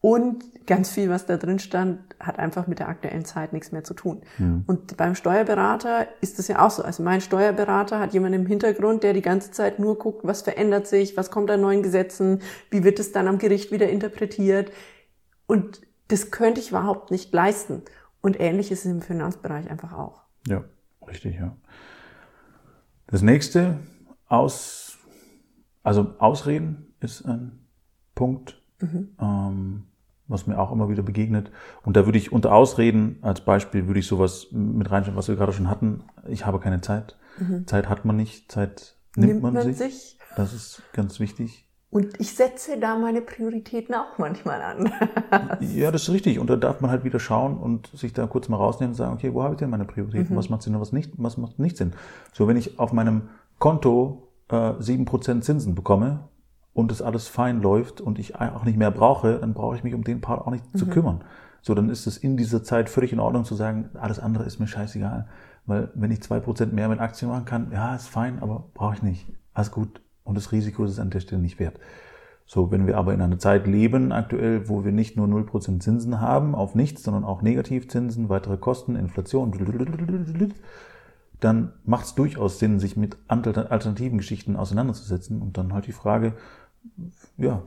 Und 0.00 0.66
ganz 0.66 0.90
viel, 0.90 1.10
was 1.10 1.26
da 1.26 1.36
drin 1.36 1.58
stand, 1.58 1.98
hat 2.20 2.38
einfach 2.38 2.68
mit 2.68 2.78
der 2.78 2.88
aktuellen 2.88 3.24
Zeit 3.24 3.52
nichts 3.52 3.72
mehr 3.72 3.82
zu 3.82 3.94
tun. 3.94 4.22
Mhm. 4.38 4.62
Und 4.66 4.96
beim 4.96 5.16
Steuerberater 5.16 6.06
ist 6.20 6.38
das 6.38 6.46
ja 6.46 6.64
auch 6.64 6.70
so. 6.70 6.84
Also 6.84 7.02
mein 7.02 7.20
Steuerberater 7.20 7.98
hat 7.98 8.12
jemanden 8.12 8.42
im 8.42 8.46
Hintergrund, 8.46 9.02
der 9.02 9.14
die 9.14 9.22
ganze 9.22 9.50
Zeit 9.50 9.80
nur 9.80 9.98
guckt, 9.98 10.20
was 10.22 10.42
verändert 10.42 10.86
sich, 10.86 11.16
was 11.16 11.32
kommt 11.32 11.50
an 11.50 11.60
neuen 11.60 11.82
Gesetzen, 11.82 12.40
wie 12.70 12.84
wird 12.84 13.00
es 13.00 13.10
dann 13.10 13.26
am 13.26 13.38
Gericht 13.38 13.72
wieder 13.72 13.88
interpretiert. 13.88 14.70
Und 15.46 15.80
das 16.06 16.30
könnte 16.30 16.60
ich 16.60 16.70
überhaupt 16.70 17.10
nicht 17.10 17.34
leisten. 17.34 17.82
Und 18.26 18.40
ähnlich 18.40 18.72
ist 18.72 18.80
es 18.80 18.90
im 18.90 19.02
Finanzbereich 19.02 19.70
einfach 19.70 19.92
auch. 19.92 20.24
Ja, 20.48 20.64
richtig, 21.06 21.36
ja. 21.36 21.56
Das 23.06 23.22
nächste, 23.22 23.78
aus, 24.26 24.98
also 25.84 26.12
Ausreden 26.18 26.92
ist 26.98 27.24
ein 27.24 27.60
Punkt, 28.16 28.60
mhm. 28.80 29.10
ähm, 29.20 29.84
was 30.26 30.48
mir 30.48 30.58
auch 30.58 30.72
immer 30.72 30.88
wieder 30.88 31.04
begegnet. 31.04 31.52
Und 31.84 31.96
da 31.96 32.04
würde 32.04 32.18
ich 32.18 32.32
unter 32.32 32.52
Ausreden 32.52 33.18
als 33.22 33.42
Beispiel 33.42 33.86
würde 33.86 34.00
ich 34.00 34.08
sowas 34.08 34.48
mit 34.50 34.90
reinstellen, 34.90 35.16
was 35.16 35.28
wir 35.28 35.36
gerade 35.36 35.52
schon 35.52 35.70
hatten. 35.70 36.02
Ich 36.26 36.46
habe 36.46 36.58
keine 36.58 36.80
Zeit. 36.80 37.16
Mhm. 37.38 37.64
Zeit 37.68 37.88
hat 37.88 38.04
man 38.04 38.16
nicht, 38.16 38.50
Zeit 38.50 38.96
nimmt, 39.14 39.34
nimmt 39.34 39.42
man, 39.42 39.54
man 39.54 39.62
sich. 39.72 39.76
sich. 39.76 40.18
Das 40.34 40.52
ist 40.52 40.82
ganz 40.92 41.20
wichtig. 41.20 41.65
Und 41.96 42.20
ich 42.20 42.36
setze 42.36 42.78
da 42.78 42.98
meine 42.98 43.22
Prioritäten 43.22 43.94
auch 43.94 44.18
manchmal 44.18 44.60
an. 44.60 44.92
ja, 45.62 45.90
das 45.90 46.02
ist 46.02 46.10
richtig. 46.10 46.38
Und 46.38 46.50
da 46.50 46.56
darf 46.56 46.82
man 46.82 46.90
halt 46.90 47.04
wieder 47.04 47.18
schauen 47.18 47.56
und 47.56 47.86
sich 47.86 48.12
da 48.12 48.26
kurz 48.26 48.50
mal 48.50 48.58
rausnehmen 48.58 48.90
und 48.90 48.96
sagen, 48.96 49.14
okay, 49.14 49.32
wo 49.32 49.42
habe 49.42 49.54
ich 49.54 49.60
denn 49.60 49.70
meine 49.70 49.86
Prioritäten? 49.86 50.34
Mhm. 50.34 50.38
Was 50.38 50.50
macht 50.50 50.60
Sinn 50.60 50.74
und 50.74 50.82
was 50.82 50.92
nicht, 50.92 51.12
was 51.16 51.38
macht 51.38 51.58
nicht 51.58 51.78
Sinn? 51.78 51.94
So, 52.34 52.48
wenn 52.48 52.58
ich 52.58 52.78
auf 52.78 52.92
meinem 52.92 53.30
Konto 53.58 54.28
äh, 54.50 54.74
sieben 54.78 55.04
äh, 55.04 55.06
Prozent 55.06 55.44
Zinsen 55.44 55.74
bekomme 55.74 56.28
und 56.74 56.90
das 56.90 57.00
alles 57.00 57.28
fein 57.28 57.62
läuft 57.62 58.02
und 58.02 58.18
ich 58.18 58.38
auch 58.38 58.66
nicht 58.66 58.76
mehr 58.76 58.90
brauche, 58.90 59.38
dann 59.38 59.54
brauche 59.54 59.76
ich 59.76 59.82
mich 59.82 59.94
um 59.94 60.04
den 60.04 60.20
Part 60.20 60.46
auch 60.46 60.50
nicht 60.50 60.74
mhm. 60.74 60.78
zu 60.78 60.88
kümmern. 60.88 61.24
So, 61.62 61.74
dann 61.74 61.88
ist 61.88 62.06
es 62.06 62.18
in 62.18 62.36
dieser 62.36 62.62
Zeit 62.62 62.90
völlig 62.90 63.14
in 63.14 63.20
Ordnung 63.20 63.46
zu 63.46 63.54
sagen, 63.54 63.88
alles 63.94 64.18
andere 64.18 64.44
ist 64.44 64.60
mir 64.60 64.66
scheißegal. 64.66 65.28
Weil 65.64 65.90
wenn 65.94 66.10
ich 66.10 66.22
zwei 66.22 66.40
Prozent 66.40 66.74
mehr 66.74 66.90
mit 66.90 67.00
Aktien 67.00 67.30
machen 67.30 67.46
kann, 67.46 67.72
ja, 67.72 67.94
ist 67.94 68.08
fein, 68.08 68.40
aber 68.42 68.66
brauche 68.74 68.96
ich 68.96 69.02
nicht. 69.02 69.32
Alles 69.54 69.70
gut, 69.70 70.02
und 70.26 70.36
das 70.36 70.52
Risiko 70.52 70.84
ist 70.84 70.90
es 70.90 70.98
an 70.98 71.08
der 71.08 71.20
Stelle 71.20 71.40
nicht 71.40 71.58
wert. 71.58 71.80
So, 72.44 72.70
wenn 72.70 72.86
wir 72.86 72.96
aber 72.96 73.12
in 73.14 73.20
einer 73.20 73.38
Zeit 73.38 73.66
leben 73.66 74.12
aktuell, 74.12 74.68
wo 74.68 74.84
wir 74.84 74.92
nicht 74.92 75.16
nur 75.16 75.26
0% 75.26 75.80
Zinsen 75.80 76.20
haben 76.20 76.54
auf 76.54 76.74
nichts, 76.74 77.02
sondern 77.02 77.24
auch 77.24 77.42
Negativzinsen, 77.42 78.28
weitere 78.28 78.56
Kosten, 78.56 78.94
Inflation, 78.94 79.50
dann 81.40 81.72
macht 81.84 82.06
es 82.06 82.14
durchaus 82.14 82.58
Sinn, 82.60 82.78
sich 82.78 82.96
mit 82.96 83.16
alternativen 83.26 84.18
Geschichten 84.18 84.54
auseinanderzusetzen 84.54 85.42
und 85.42 85.58
dann 85.58 85.72
halt 85.72 85.88
die 85.88 85.92
Frage, 85.92 86.34
ja, 87.36 87.62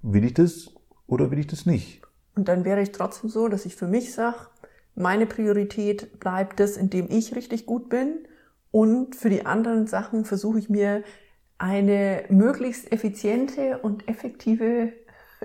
will 0.00 0.24
ich 0.24 0.32
das 0.32 0.70
oder 1.06 1.30
will 1.30 1.38
ich 1.38 1.46
das 1.46 1.66
nicht? 1.66 2.00
Und 2.34 2.48
dann 2.48 2.64
wäre 2.64 2.80
ich 2.80 2.92
trotzdem 2.92 3.28
so, 3.28 3.48
dass 3.48 3.66
ich 3.66 3.76
für 3.76 3.88
mich 3.88 4.14
sage, 4.14 4.38
meine 4.94 5.26
Priorität 5.26 6.18
bleibt 6.18 6.60
es, 6.60 6.76
indem 6.78 7.08
ich 7.10 7.36
richtig 7.36 7.66
gut 7.66 7.90
bin 7.90 8.20
und 8.70 9.16
für 9.16 9.28
die 9.28 9.44
anderen 9.44 9.86
Sachen 9.86 10.24
versuche 10.24 10.58
ich 10.58 10.70
mir 10.70 11.02
eine 11.58 12.24
möglichst 12.28 12.90
effiziente 12.92 13.78
und 13.78 14.08
effektive 14.08 14.92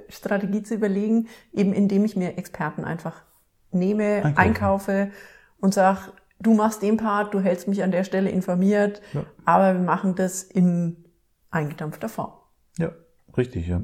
Strategie 0.10 0.64
zu 0.64 0.76
überlegen, 0.76 1.28
eben 1.52 1.74
indem 1.74 2.06
ich 2.06 2.16
mir 2.16 2.38
Experten 2.38 2.84
einfach 2.84 3.24
nehme, 3.72 4.24
einkaufe, 4.24 4.38
einkaufe 4.38 5.12
und 5.60 5.74
sage, 5.74 6.14
du 6.40 6.54
machst 6.54 6.82
den 6.82 6.98
Part, 6.98 7.34
du 7.34 7.40
hältst 7.40 7.68
mich 7.68 7.84
an 7.84 7.92
der 7.92 8.04
Stelle 8.04 8.30
informiert, 8.30 9.02
ja. 9.14 9.26
aber 9.46 9.74
wir 9.74 9.82
machen 9.82 10.16
das 10.16 10.44
in 10.44 11.06
eingedampfter 11.50 12.10
Form. 12.10 12.34
Ja, 12.78 12.92
richtig. 13.38 13.68
Ja. 13.68 13.82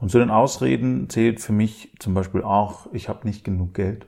Und 0.00 0.10
zu 0.10 0.18
den 0.18 0.30
Ausreden 0.30 1.08
zählt 1.08 1.40
für 1.40 1.52
mich 1.52 1.94
zum 1.98 2.14
Beispiel 2.14 2.42
auch, 2.42 2.92
ich 2.92 3.08
habe 3.08 3.26
nicht 3.26 3.44
genug 3.44 3.74
Geld, 3.74 4.06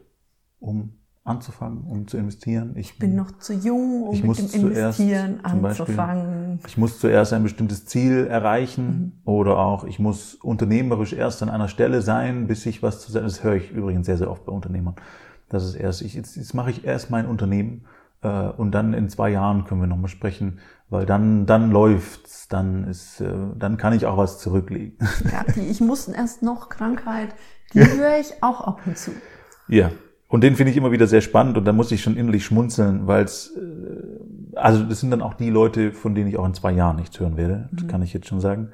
um 0.60 0.99
anzufangen, 1.30 1.84
um 1.84 2.06
zu 2.06 2.16
investieren. 2.18 2.72
Ich 2.76 2.98
bin 2.98 3.16
noch 3.16 3.38
zu 3.38 3.54
jung, 3.54 4.02
um 4.02 4.20
mit 4.20 4.54
dem 4.54 4.62
Investieren 4.62 5.40
anzufangen. 5.42 6.56
Beispiel, 6.56 6.68
ich 6.68 6.76
muss 6.78 6.98
zuerst 6.98 7.32
ein 7.32 7.42
bestimmtes 7.42 7.86
Ziel 7.86 8.26
erreichen 8.26 8.84
mhm. 9.24 9.30
oder 9.30 9.58
auch 9.58 9.84
ich 9.84 9.98
muss 9.98 10.34
unternehmerisch 10.34 11.12
erst 11.12 11.42
an 11.42 11.48
einer 11.48 11.68
Stelle 11.68 12.02
sein, 12.02 12.46
bis 12.46 12.66
ich 12.66 12.82
was 12.82 13.00
zu 13.00 13.10
sagen. 13.12 13.24
Das 13.24 13.42
höre 13.42 13.54
ich 13.54 13.70
übrigens 13.70 14.06
sehr, 14.06 14.18
sehr 14.18 14.30
oft 14.30 14.44
bei 14.44 14.52
Unternehmern. 14.52 14.96
Das 15.48 15.64
ist 15.64 15.74
erst, 15.74 16.02
ich, 16.02 16.14
jetzt, 16.14 16.36
jetzt 16.36 16.54
mache 16.54 16.70
ich 16.70 16.84
erst 16.84 17.10
mein 17.10 17.26
Unternehmen 17.26 17.86
Äh, 18.22 18.28
und 18.28 18.72
dann 18.72 18.92
in 18.92 19.08
zwei 19.08 19.30
Jahren 19.30 19.64
können 19.64 19.80
wir 19.80 19.86
nochmal 19.86 20.10
sprechen, 20.10 20.58
weil 20.90 21.06
dann, 21.06 21.46
dann 21.46 21.70
läuft's, 21.70 22.48
dann 22.48 22.84
ist, 22.84 23.20
äh, 23.20 23.32
dann 23.56 23.76
kann 23.76 23.92
ich 23.94 24.06
auch 24.06 24.16
was 24.16 24.38
zurücklegen. 24.38 24.98
Ja, 25.32 25.44
die 25.54 25.60
Ich 25.60 25.80
muss 25.80 26.08
erst 26.08 26.42
noch 26.42 26.68
Krankheit, 26.68 27.34
die 27.72 27.80
höre 27.80 28.18
ich 28.18 28.42
auch 28.42 28.60
ab 28.60 28.80
und 28.86 28.98
zu. 28.98 29.12
Ja. 29.68 29.90
Und 30.30 30.44
den 30.44 30.54
finde 30.54 30.70
ich 30.70 30.76
immer 30.76 30.92
wieder 30.92 31.08
sehr 31.08 31.20
spannend 31.20 31.58
und 31.58 31.64
da 31.64 31.72
muss 31.72 31.90
ich 31.90 32.02
schon 32.02 32.16
innerlich 32.16 32.44
schmunzeln, 32.44 33.08
weil 33.08 33.24
es, 33.24 33.52
äh, 33.56 34.56
also 34.56 34.84
das 34.84 35.00
sind 35.00 35.10
dann 35.10 35.22
auch 35.22 35.34
die 35.34 35.50
Leute, 35.50 35.92
von 35.92 36.14
denen 36.14 36.28
ich 36.28 36.38
auch 36.38 36.46
in 36.46 36.54
zwei 36.54 36.70
Jahren 36.70 36.96
nichts 36.96 37.18
hören 37.18 37.36
werde, 37.36 37.68
das 37.72 37.82
mhm. 37.82 37.88
kann 37.88 38.02
ich 38.02 38.12
jetzt 38.12 38.28
schon 38.28 38.40
sagen, 38.40 38.68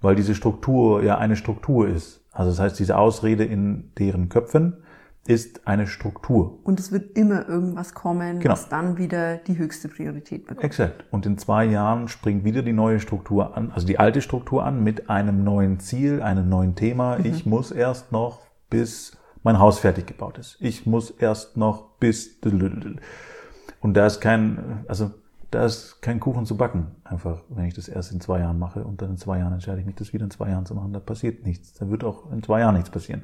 weil 0.00 0.14
diese 0.14 0.36
Struktur 0.36 1.02
ja 1.02 1.18
eine 1.18 1.34
Struktur 1.34 1.88
ist. 1.88 2.24
Also 2.30 2.52
das 2.52 2.60
heißt, 2.60 2.78
diese 2.78 2.96
Ausrede 2.96 3.44
in 3.44 3.90
deren 3.98 4.28
Köpfen, 4.28 4.76
ist 5.26 5.68
eine 5.68 5.86
Struktur. 5.86 6.58
Und 6.64 6.80
es 6.80 6.90
wird 6.90 7.16
immer 7.16 7.48
irgendwas 7.48 7.94
kommen, 7.94 8.40
genau. 8.40 8.54
was 8.54 8.68
dann 8.68 8.98
wieder 8.98 9.36
die 9.36 9.56
höchste 9.56 9.88
Priorität 9.88 10.46
bekommt. 10.46 10.64
Exakt. 10.64 11.04
Und 11.12 11.26
in 11.26 11.38
zwei 11.38 11.64
Jahren 11.64 12.08
springt 12.08 12.44
wieder 12.44 12.62
die 12.62 12.72
neue 12.72 12.98
Struktur 12.98 13.56
an, 13.56 13.70
also 13.70 13.86
die 13.86 14.00
alte 14.00 14.20
Struktur 14.20 14.64
an 14.64 14.82
mit 14.82 15.10
einem 15.10 15.44
neuen 15.44 15.78
Ziel, 15.78 16.22
einem 16.22 16.48
neuen 16.48 16.74
Thema. 16.74 17.18
Mhm. 17.18 17.26
Ich 17.26 17.46
muss 17.46 17.70
erst 17.70 18.10
noch 18.10 18.40
bis 18.68 19.16
mein 19.42 19.58
Haus 19.58 19.78
fertig 19.78 20.06
gebaut 20.06 20.38
ist. 20.38 20.56
Ich 20.60 20.86
muss 20.86 21.10
erst 21.10 21.56
noch 21.56 21.90
bis 21.98 22.38
und 23.80 23.94
da 23.94 24.06
ist 24.06 24.20
kein, 24.20 24.84
also 24.86 25.10
da 25.50 25.64
ist 25.66 26.00
kein 26.00 26.20
Kuchen 26.20 26.46
zu 26.46 26.56
backen. 26.56 26.86
Einfach, 27.04 27.42
wenn 27.48 27.66
ich 27.66 27.74
das 27.74 27.88
erst 27.88 28.12
in 28.12 28.20
zwei 28.20 28.40
Jahren 28.40 28.58
mache 28.58 28.84
und 28.84 29.02
dann 29.02 29.10
in 29.10 29.16
zwei 29.18 29.38
Jahren 29.38 29.52
entscheide 29.52 29.80
ich 29.80 29.86
mich, 29.86 29.96
das 29.96 30.12
wieder 30.12 30.24
in 30.24 30.30
zwei 30.30 30.48
Jahren 30.48 30.66
zu 30.66 30.74
machen, 30.74 30.92
da 30.92 31.00
passiert 31.00 31.44
nichts. 31.44 31.74
Da 31.74 31.90
wird 31.90 32.04
auch 32.04 32.32
in 32.32 32.42
zwei 32.42 32.60
Jahren 32.60 32.74
nichts 32.74 32.90
passieren. 32.90 33.22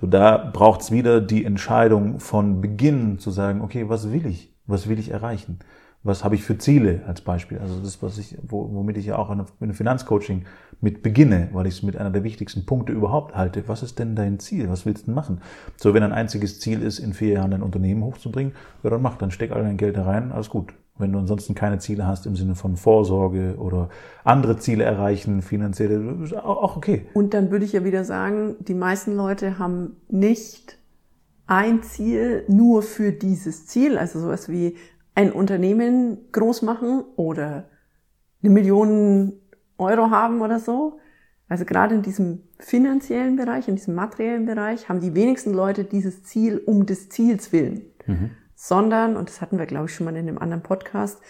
So, 0.00 0.06
da 0.06 0.50
braucht 0.52 0.80
es 0.80 0.92
wieder 0.92 1.20
die 1.20 1.44
Entscheidung 1.44 2.20
von 2.20 2.60
Beginn 2.60 3.18
zu 3.18 3.30
sagen, 3.30 3.60
okay, 3.60 3.88
was 3.88 4.12
will 4.12 4.26
ich? 4.26 4.54
Was 4.66 4.88
will 4.88 4.98
ich 4.98 5.10
erreichen? 5.10 5.58
Was 6.04 6.22
habe 6.22 6.36
ich 6.36 6.44
für 6.44 6.56
Ziele 6.56 7.02
als 7.06 7.20
Beispiel? 7.20 7.58
Also 7.58 7.80
das, 7.80 8.00
was 8.02 8.18
ich, 8.18 8.38
womit 8.42 8.96
ich 8.96 9.06
ja 9.06 9.16
auch 9.16 9.30
in 9.30 9.44
einem 9.60 9.74
Finanzcoaching 9.74 10.44
mit 10.80 11.02
beginne, 11.02 11.48
weil 11.52 11.66
ich 11.66 11.74
es 11.74 11.82
mit 11.82 11.96
einer 11.96 12.10
der 12.10 12.24
wichtigsten 12.24 12.64
Punkte 12.64 12.92
überhaupt 12.92 13.34
halte. 13.34 13.66
Was 13.66 13.82
ist 13.82 13.98
denn 13.98 14.14
dein 14.14 14.38
Ziel? 14.38 14.68
Was 14.68 14.86
willst 14.86 15.02
du 15.02 15.06
denn 15.06 15.14
machen? 15.14 15.40
So, 15.76 15.94
wenn 15.94 16.02
ein 16.02 16.12
einziges 16.12 16.60
Ziel 16.60 16.82
ist, 16.82 16.98
in 16.98 17.14
vier 17.14 17.34
Jahren 17.34 17.50
dein 17.50 17.62
Unternehmen 17.62 18.04
hochzubringen, 18.04 18.52
ja, 18.82 18.90
dann 18.90 19.02
mach, 19.02 19.16
dann 19.16 19.30
steck 19.30 19.50
all 19.50 19.62
dein 19.62 19.76
Geld 19.76 19.96
da 19.96 20.04
rein, 20.04 20.30
alles 20.32 20.50
gut. 20.50 20.72
Wenn 20.98 21.12
du 21.12 21.18
ansonsten 21.18 21.54
keine 21.54 21.78
Ziele 21.78 22.06
hast 22.06 22.26
im 22.26 22.34
Sinne 22.34 22.56
von 22.56 22.76
Vorsorge 22.76 23.56
oder 23.58 23.88
andere 24.24 24.58
Ziele 24.58 24.82
erreichen, 24.82 25.42
finanzielle, 25.42 26.24
ist 26.24 26.34
auch 26.34 26.76
okay. 26.76 27.06
Und 27.14 27.34
dann 27.34 27.50
würde 27.50 27.64
ich 27.64 27.72
ja 27.72 27.84
wieder 27.84 28.04
sagen, 28.04 28.56
die 28.60 28.74
meisten 28.74 29.14
Leute 29.14 29.58
haben 29.58 29.96
nicht 30.08 30.76
ein 31.46 31.82
Ziel 31.82 32.44
nur 32.48 32.82
für 32.82 33.12
dieses 33.12 33.66
Ziel, 33.66 33.96
also 33.96 34.20
sowas 34.20 34.48
wie 34.48 34.76
ein 35.14 35.32
Unternehmen 35.32 36.18
groß 36.32 36.62
machen 36.62 37.04
oder 37.16 37.68
eine 38.42 38.52
Million 38.52 39.32
Euro 39.78 40.10
haben 40.10 40.40
oder 40.42 40.58
so. 40.58 40.98
Also 41.48 41.64
gerade 41.64 41.94
in 41.94 42.02
diesem 42.02 42.42
finanziellen 42.58 43.36
Bereich, 43.36 43.68
in 43.68 43.76
diesem 43.76 43.94
materiellen 43.94 44.44
Bereich 44.44 44.88
haben 44.88 45.00
die 45.00 45.14
wenigsten 45.14 45.54
Leute 45.54 45.84
dieses 45.84 46.24
Ziel 46.24 46.58
um 46.58 46.84
des 46.84 47.08
Ziels 47.08 47.52
willen. 47.52 47.82
Mhm 48.06 48.30
sondern, 48.60 49.16
und 49.16 49.28
das 49.28 49.40
hatten 49.40 49.56
wir, 49.56 49.66
glaube 49.66 49.86
ich, 49.86 49.94
schon 49.94 50.04
mal 50.04 50.16
in 50.16 50.28
einem 50.28 50.38
anderen 50.38 50.64
Podcast, 50.64 51.20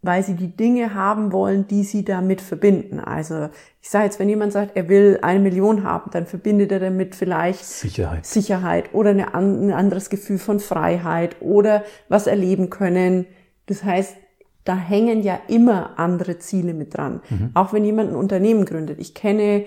weil 0.00 0.22
sie 0.22 0.34
die 0.34 0.56
Dinge 0.56 0.94
haben 0.94 1.32
wollen, 1.32 1.66
die 1.66 1.82
sie 1.82 2.04
damit 2.04 2.40
verbinden. 2.40 3.00
Also 3.00 3.48
ich 3.82 3.90
sage 3.90 4.04
jetzt, 4.04 4.20
wenn 4.20 4.28
jemand 4.28 4.52
sagt, 4.52 4.76
er 4.76 4.88
will 4.88 5.18
eine 5.22 5.40
Million 5.40 5.82
haben, 5.82 6.10
dann 6.12 6.26
verbindet 6.26 6.70
er 6.70 6.78
damit 6.78 7.16
vielleicht 7.16 7.64
Sicherheit, 7.64 8.24
Sicherheit 8.24 8.94
oder 8.94 9.10
eine, 9.10 9.34
ein 9.34 9.72
anderes 9.72 10.08
Gefühl 10.08 10.38
von 10.38 10.60
Freiheit 10.60 11.36
oder 11.40 11.82
was 12.08 12.28
erleben 12.28 12.70
können. 12.70 13.26
Das 13.66 13.82
heißt, 13.82 14.16
da 14.64 14.76
hängen 14.76 15.22
ja 15.22 15.38
immer 15.48 15.98
andere 15.98 16.38
Ziele 16.38 16.74
mit 16.74 16.96
dran. 16.96 17.20
Mhm. 17.30 17.50
Auch 17.54 17.72
wenn 17.72 17.84
jemand 17.84 18.10
ein 18.10 18.16
Unternehmen 18.16 18.64
gründet. 18.64 18.98
Ich 19.00 19.14
kenne 19.14 19.64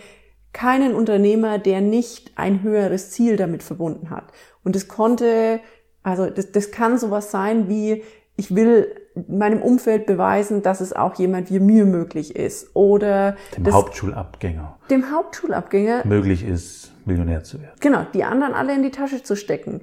keinen 0.53 0.93
Unternehmer, 0.93 1.57
der 1.57 1.81
nicht 1.81 2.33
ein 2.35 2.61
höheres 2.61 3.11
Ziel 3.11 3.37
damit 3.37 3.63
verbunden 3.63 4.11
hat. 4.11 4.25
Und 4.63 4.75
es 4.75 4.87
konnte 4.87 5.59
also 6.03 6.29
das, 6.29 6.51
das 6.51 6.71
kann 6.71 6.97
sowas 6.97 7.31
sein 7.31 7.69
wie, 7.69 8.03
ich 8.35 8.53
will 8.53 8.93
meinem 9.27 9.61
Umfeld 9.61 10.05
beweisen, 10.05 10.61
dass 10.61 10.81
es 10.81 10.93
auch 10.93 11.15
jemand 11.15 11.49
wie 11.49 11.59
mir 11.59 11.85
möglich 11.85 12.35
ist. 12.35 12.75
Oder 12.75 13.37
dem 13.55 13.71
Hauptschulabgänger. 13.71 14.77
Dem 14.89 15.11
Hauptschulabgänger. 15.11 16.05
Möglich 16.05 16.45
ist, 16.45 16.91
Millionär 17.05 17.43
zu 17.43 17.61
werden. 17.61 17.75
Genau, 17.79 18.05
die 18.13 18.23
anderen 18.23 18.53
alle 18.53 18.75
in 18.75 18.83
die 18.83 18.91
Tasche 18.91 19.23
zu 19.23 19.35
stecken. 19.35 19.81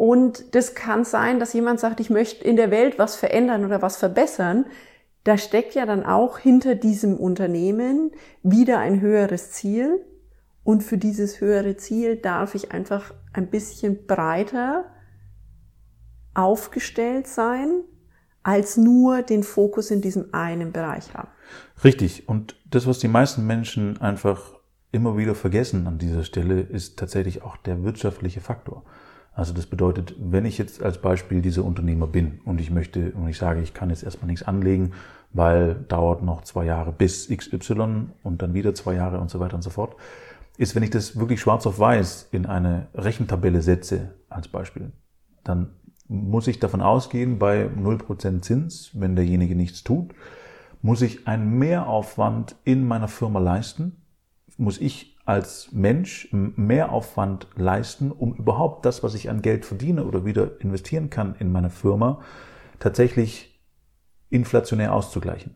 Und 0.00 0.54
das 0.54 0.74
kann 0.74 1.04
sein, 1.04 1.40
dass 1.40 1.52
jemand 1.52 1.78
sagt, 1.78 2.00
ich 2.00 2.08
möchte 2.08 2.42
in 2.42 2.56
der 2.56 2.70
Welt 2.70 2.98
was 2.98 3.16
verändern 3.16 3.66
oder 3.66 3.82
was 3.82 3.98
verbessern. 3.98 4.64
Da 5.24 5.36
steckt 5.36 5.74
ja 5.74 5.84
dann 5.84 6.06
auch 6.06 6.38
hinter 6.38 6.74
diesem 6.74 7.18
Unternehmen 7.18 8.10
wieder 8.42 8.78
ein 8.78 9.02
höheres 9.02 9.50
Ziel. 9.50 10.02
Und 10.64 10.82
für 10.82 10.96
dieses 10.96 11.42
höhere 11.42 11.76
Ziel 11.76 12.16
darf 12.16 12.54
ich 12.54 12.72
einfach 12.72 13.12
ein 13.34 13.50
bisschen 13.50 14.06
breiter 14.06 14.86
aufgestellt 16.32 17.26
sein, 17.26 17.82
als 18.42 18.78
nur 18.78 19.20
den 19.20 19.42
Fokus 19.42 19.90
in 19.90 20.00
diesem 20.00 20.32
einen 20.32 20.72
Bereich 20.72 21.12
haben. 21.12 21.28
Richtig. 21.84 22.26
Und 22.26 22.56
das, 22.64 22.86
was 22.86 23.00
die 23.00 23.08
meisten 23.08 23.46
Menschen 23.46 24.00
einfach 24.00 24.54
immer 24.92 25.18
wieder 25.18 25.34
vergessen 25.34 25.86
an 25.86 25.98
dieser 25.98 26.24
Stelle, 26.24 26.62
ist 26.62 26.98
tatsächlich 26.98 27.42
auch 27.42 27.58
der 27.58 27.84
wirtschaftliche 27.84 28.40
Faktor. 28.40 28.86
Also 29.40 29.54
das 29.54 29.64
bedeutet, 29.64 30.14
wenn 30.18 30.44
ich 30.44 30.58
jetzt 30.58 30.82
als 30.82 30.98
Beispiel 30.98 31.40
dieser 31.40 31.64
Unternehmer 31.64 32.06
bin 32.06 32.40
und 32.44 32.60
ich 32.60 32.70
möchte 32.70 33.12
und 33.12 33.26
ich 33.26 33.38
sage, 33.38 33.62
ich 33.62 33.72
kann 33.72 33.88
jetzt 33.88 34.02
erstmal 34.02 34.26
nichts 34.26 34.46
anlegen, 34.46 34.92
weil 35.32 35.76
dauert 35.88 36.22
noch 36.22 36.42
zwei 36.42 36.66
Jahre 36.66 36.92
bis 36.92 37.26
XY 37.26 38.08
und 38.22 38.42
dann 38.42 38.52
wieder 38.52 38.74
zwei 38.74 38.92
Jahre 38.92 39.18
und 39.18 39.30
so 39.30 39.40
weiter 39.40 39.54
und 39.54 39.62
so 39.62 39.70
fort, 39.70 39.96
ist, 40.58 40.74
wenn 40.74 40.82
ich 40.82 40.90
das 40.90 41.18
wirklich 41.18 41.40
schwarz 41.40 41.66
auf 41.66 41.78
weiß 41.78 42.28
in 42.32 42.44
eine 42.44 42.88
Rechentabelle 42.92 43.62
setze 43.62 44.14
als 44.28 44.46
Beispiel, 44.48 44.92
dann 45.42 45.70
muss 46.06 46.46
ich 46.46 46.58
davon 46.58 46.82
ausgehen, 46.82 47.38
bei 47.38 47.64
0% 47.64 48.42
Zins, 48.42 48.90
wenn 48.92 49.16
derjenige 49.16 49.56
nichts 49.56 49.82
tut, 49.82 50.12
muss 50.82 51.00
ich 51.00 51.26
einen 51.26 51.58
Mehraufwand 51.58 52.56
in 52.64 52.86
meiner 52.86 53.08
Firma 53.08 53.38
leisten, 53.38 54.02
muss 54.58 54.78
ich 54.78 55.09
als 55.24 55.70
Mensch 55.72 56.28
Mehraufwand 56.32 57.46
leisten, 57.56 58.10
um 58.10 58.34
überhaupt 58.34 58.84
das, 58.84 59.02
was 59.02 59.14
ich 59.14 59.30
an 59.30 59.42
Geld 59.42 59.64
verdiene 59.64 60.04
oder 60.04 60.24
wieder 60.24 60.60
investieren 60.60 61.10
kann 61.10 61.34
in 61.38 61.52
meine 61.52 61.70
Firma, 61.70 62.20
tatsächlich 62.78 63.60
inflationär 64.30 64.94
auszugleichen. 64.94 65.54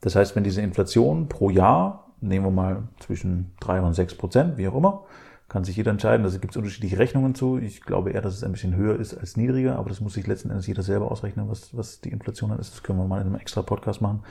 Das 0.00 0.14
heißt, 0.14 0.36
wenn 0.36 0.44
diese 0.44 0.62
Inflation 0.62 1.28
pro 1.28 1.50
Jahr, 1.50 2.14
nehmen 2.20 2.46
wir 2.46 2.50
mal 2.50 2.88
zwischen 3.00 3.54
drei 3.60 3.80
und 3.80 3.94
sechs 3.94 4.14
Prozent, 4.14 4.56
wie 4.58 4.68
auch 4.68 4.76
immer, 4.76 5.04
kann 5.48 5.64
sich 5.64 5.76
jeder 5.76 5.92
entscheiden. 5.92 6.24
Da 6.24 6.38
gibt 6.38 6.52
es 6.52 6.56
unterschiedliche 6.56 6.98
Rechnungen 6.98 7.34
zu. 7.34 7.58
Ich 7.58 7.82
glaube 7.82 8.10
eher, 8.10 8.20
dass 8.20 8.34
es 8.34 8.42
ein 8.42 8.52
bisschen 8.52 8.74
höher 8.74 8.98
ist 8.98 9.14
als 9.14 9.36
niedriger, 9.36 9.76
aber 9.76 9.88
das 9.88 10.00
muss 10.00 10.14
sich 10.14 10.26
letzten 10.26 10.50
Endes 10.50 10.66
jeder 10.66 10.82
selber 10.82 11.10
ausrechnen, 11.10 11.48
was, 11.48 11.76
was 11.76 12.00
die 12.00 12.10
Inflation 12.10 12.50
dann 12.50 12.58
ist. 12.58 12.72
Das 12.72 12.82
können 12.82 12.98
wir 12.98 13.06
mal 13.06 13.20
in 13.20 13.28
einem 13.28 13.36
extra 13.36 13.62
Podcast 13.62 14.00
machen. 14.00 14.24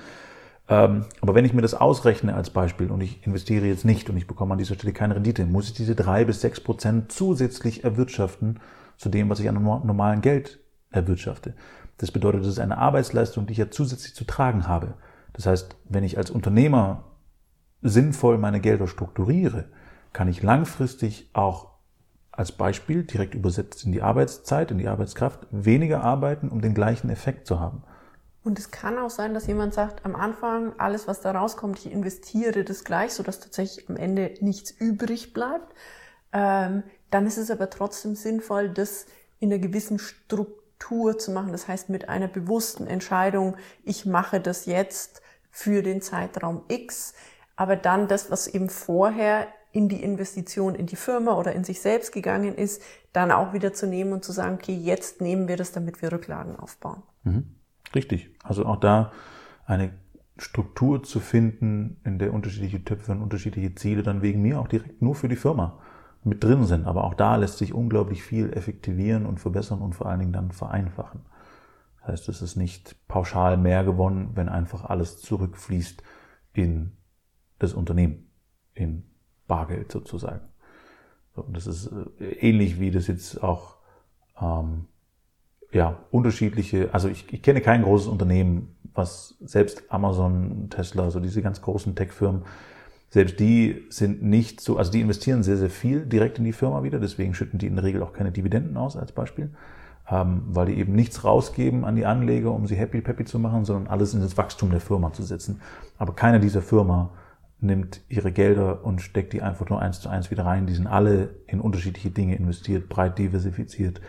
Ähm, 0.67 1.05
aber 1.21 1.35
wenn 1.35 1.45
ich 1.45 1.53
mir 1.53 1.61
das 1.61 1.75
ausrechne 1.75 2.33
als 2.33 2.49
Beispiel 2.49 2.89
und 2.89 3.01
ich 3.01 3.25
investiere 3.25 3.67
jetzt 3.67 3.85
nicht 3.85 4.09
und 4.09 4.17
ich 4.17 4.27
bekomme 4.27 4.53
an 4.53 4.57
dieser 4.57 4.75
Stelle 4.75 4.93
keine 4.93 5.15
Rendite, 5.15 5.45
muss 5.45 5.67
ich 5.67 5.73
diese 5.73 5.95
drei 5.95 6.25
bis 6.25 6.41
sechs 6.41 6.59
Prozent 6.59 7.11
zusätzlich 7.11 7.83
erwirtschaften 7.83 8.59
zu 8.97 9.09
dem, 9.09 9.29
was 9.29 9.39
ich 9.39 9.49
an 9.49 9.61
normalen 9.61 10.21
Geld 10.21 10.59
erwirtschafte. 10.89 11.53
Das 11.97 12.11
bedeutet, 12.11 12.41
das 12.41 12.47
ist 12.47 12.59
eine 12.59 12.77
Arbeitsleistung, 12.77 13.45
die 13.45 13.53
ich 13.53 13.59
ja 13.59 13.69
zusätzlich 13.69 14.15
zu 14.15 14.25
tragen 14.25 14.67
habe. 14.67 14.95
Das 15.33 15.45
heißt, 15.45 15.75
wenn 15.87 16.03
ich 16.03 16.17
als 16.17 16.31
Unternehmer 16.31 17.03
sinnvoll 17.81 18.37
meine 18.37 18.59
Gelder 18.59 18.87
strukturiere, 18.87 19.65
kann 20.13 20.27
ich 20.27 20.41
langfristig 20.41 21.29
auch 21.33 21.75
als 22.31 22.51
Beispiel 22.51 23.03
direkt 23.03 23.35
übersetzt 23.35 23.85
in 23.85 23.91
die 23.91 24.01
Arbeitszeit, 24.01 24.71
in 24.71 24.77
die 24.77 24.87
Arbeitskraft, 24.87 25.47
weniger 25.51 26.03
arbeiten, 26.03 26.49
um 26.49 26.61
den 26.61 26.73
gleichen 26.73 27.09
Effekt 27.09 27.47
zu 27.47 27.59
haben. 27.59 27.83
Und 28.45 28.59
es 28.59 28.69
kann 28.69 28.99
auch 28.99 29.09
sein, 29.09 29.33
dass 29.33 29.47
jemand 29.47 29.73
sagt, 29.73 30.05
am 30.05 30.15
Anfang, 30.15 30.73
alles, 30.77 31.07
was 31.07 31.19
da 31.19 31.31
rauskommt, 31.31 31.79
ich 31.79 31.91
investiere 31.91 32.63
das 32.63 32.83
gleich, 32.83 33.11
sodass 33.11 33.39
tatsächlich 33.39 33.89
am 33.89 33.97
Ende 33.97 34.35
nichts 34.39 34.69
übrig 34.69 35.33
bleibt. 35.33 35.73
Ähm, 36.31 36.83
dann 37.09 37.25
ist 37.25 37.39
es 37.39 37.49
aber 37.49 37.71
trotzdem 37.71 38.13
sinnvoll, 38.13 38.69
das 38.69 39.07
in 39.39 39.51
einer 39.51 39.59
gewissen 39.59 39.97
Struktur 39.97 41.17
zu 41.17 41.31
machen. 41.31 41.53
Das 41.53 41.67
heißt, 41.67 41.89
mit 41.89 42.07
einer 42.07 42.27
bewussten 42.27 42.85
Entscheidung, 42.85 43.57
ich 43.83 44.05
mache 44.05 44.39
das 44.39 44.67
jetzt 44.67 45.23
für 45.49 45.81
den 45.81 46.03
Zeitraum 46.03 46.61
X, 46.67 47.15
aber 47.55 47.75
dann 47.75 48.07
das, 48.07 48.29
was 48.29 48.45
eben 48.45 48.69
vorher 48.69 49.47
in 49.71 49.89
die 49.89 50.03
Investition 50.03 50.75
in 50.75 50.85
die 50.85 50.95
Firma 50.95 51.35
oder 51.35 51.53
in 51.53 51.63
sich 51.63 51.81
selbst 51.81 52.11
gegangen 52.11 52.53
ist, 52.53 52.83
dann 53.11 53.31
auch 53.31 53.53
wieder 53.53 53.73
zu 53.73 53.87
nehmen 53.87 54.13
und 54.13 54.23
zu 54.23 54.31
sagen, 54.31 54.59
okay, 54.61 54.75
jetzt 54.75 55.19
nehmen 55.19 55.47
wir 55.47 55.57
das, 55.57 55.71
damit 55.71 56.03
wir 56.03 56.11
Rücklagen 56.11 56.55
aufbauen. 56.55 57.01
Mhm. 57.23 57.54
Richtig. 57.95 58.29
Also 58.43 58.65
auch 58.65 58.79
da 58.79 59.11
eine 59.65 59.93
Struktur 60.37 61.01
zu 61.01 61.21
finden, 61.21 61.97
in 62.03 62.19
der 62.19 62.33
unterschiedliche 62.33 62.83
Töpfe 62.83 63.13
und 63.13 63.21
unterschiedliche 63.21 63.73
Ziele 63.73 64.03
dann 64.03 64.21
wegen 64.21 64.41
mir 64.41 64.59
auch 64.59 64.67
direkt 64.67 65.01
nur 65.01 65.15
für 65.15 65.29
die 65.29 65.37
Firma 65.37 65.79
mit 66.23 66.43
drin 66.43 66.65
sind. 66.65 66.85
Aber 66.85 67.05
auch 67.05 67.13
da 67.13 67.37
lässt 67.37 67.57
sich 67.57 67.73
unglaublich 67.73 68.21
viel 68.21 68.51
effektivieren 68.51 69.25
und 69.25 69.39
verbessern 69.39 69.79
und 69.79 69.95
vor 69.95 70.07
allen 70.07 70.19
Dingen 70.19 70.33
dann 70.33 70.51
vereinfachen. 70.51 71.21
Das 72.01 72.09
heißt, 72.09 72.29
es 72.29 72.41
ist 72.41 72.55
nicht 72.57 73.07
pauschal 73.07 73.57
mehr 73.57 73.83
gewonnen, 73.83 74.31
wenn 74.35 74.49
einfach 74.49 74.83
alles 74.83 75.21
zurückfließt 75.21 76.03
in 76.53 76.91
das 77.57 77.73
Unternehmen, 77.73 78.29
in 78.73 79.03
Bargeld 79.47 79.91
sozusagen. 79.91 80.41
So, 81.35 81.43
das 81.43 81.65
ist 81.67 81.91
äh, 82.19 82.25
ähnlich 82.41 82.79
wie 82.79 82.91
das 82.91 83.07
jetzt 83.07 83.41
auch 83.41 83.77
ähm, 84.39 84.87
ja, 85.75 85.97
unterschiedliche, 86.09 86.89
also 86.93 87.09
ich, 87.09 87.31
ich 87.33 87.41
kenne 87.41 87.59
kein 87.59 87.83
großes 87.83 88.07
Unternehmen, 88.07 88.73
was 88.93 89.35
selbst 89.41 89.83
Amazon, 89.89 90.69
Tesla, 90.69 91.11
so 91.11 91.19
diese 91.19 91.41
ganz 91.41 91.61
großen 91.61 91.95
Tech-Firmen, 91.95 92.43
selbst 93.09 93.41
die 93.41 93.83
sind 93.89 94.23
nicht 94.23 94.61
so, 94.61 94.77
also 94.77 94.89
die 94.89 95.01
investieren 95.01 95.43
sehr, 95.43 95.57
sehr 95.57 95.69
viel 95.69 96.05
direkt 96.05 96.37
in 96.37 96.45
die 96.45 96.53
Firma 96.53 96.83
wieder, 96.83 96.97
deswegen 96.97 97.33
schütten 97.33 97.59
die 97.59 97.67
in 97.67 97.75
der 97.75 97.83
Regel 97.83 98.03
auch 98.03 98.13
keine 98.13 98.31
Dividenden 98.31 98.77
aus 98.77 98.95
als 98.95 99.11
Beispiel, 99.11 99.49
ähm, 100.09 100.43
weil 100.47 100.67
die 100.67 100.77
eben 100.79 100.93
nichts 100.93 101.25
rausgeben 101.25 101.83
an 101.83 101.97
die 101.97 102.05
Anleger, 102.05 102.53
um 102.53 102.67
sie 102.67 102.75
happy 102.75 103.01
peppy 103.01 103.25
zu 103.25 103.37
machen, 103.37 103.65
sondern 103.65 103.87
alles 103.87 104.13
in 104.13 104.21
das 104.21 104.37
Wachstum 104.37 104.71
der 104.71 104.79
Firma 104.79 105.11
zu 105.11 105.23
setzen. 105.23 105.59
Aber 105.97 106.15
keiner 106.15 106.39
dieser 106.39 106.61
Firma 106.61 107.09
nimmt 107.59 107.99
ihre 108.07 108.31
Gelder 108.31 108.85
und 108.85 109.01
steckt 109.01 109.33
die 109.33 109.41
einfach 109.41 109.69
nur 109.69 109.81
eins 109.81 109.99
zu 109.99 110.07
eins 110.07 110.31
wieder 110.31 110.45
rein. 110.45 110.67
Die 110.67 110.73
sind 110.73 110.87
alle 110.87 111.35
in 111.47 111.59
unterschiedliche 111.59 112.11
Dinge 112.11 112.37
investiert, 112.37 112.87
breit 112.87 113.17
diversifiziert, 113.17 113.99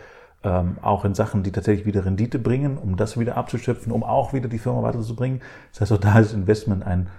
ähm, 0.43 0.77
auch 0.81 1.05
in 1.05 1.15
Sachen, 1.15 1.43
die 1.43 1.51
tatsächlich 1.51 1.85
wieder 1.85 2.05
Rendite 2.05 2.39
bringen, 2.39 2.77
um 2.77 2.95
das 2.95 3.19
wieder 3.19 3.37
abzuschöpfen, 3.37 3.91
um 3.91 4.03
auch 4.03 4.33
wieder 4.33 4.47
die 4.47 4.59
Firma 4.59 4.83
weiterzubringen. 4.83 5.41
Das 5.71 5.81
heißt, 5.81 5.91
auch 5.93 5.97
da 5.97 6.19
ist 6.19 6.33
Investment 6.33 6.83
ein, 6.83 7.09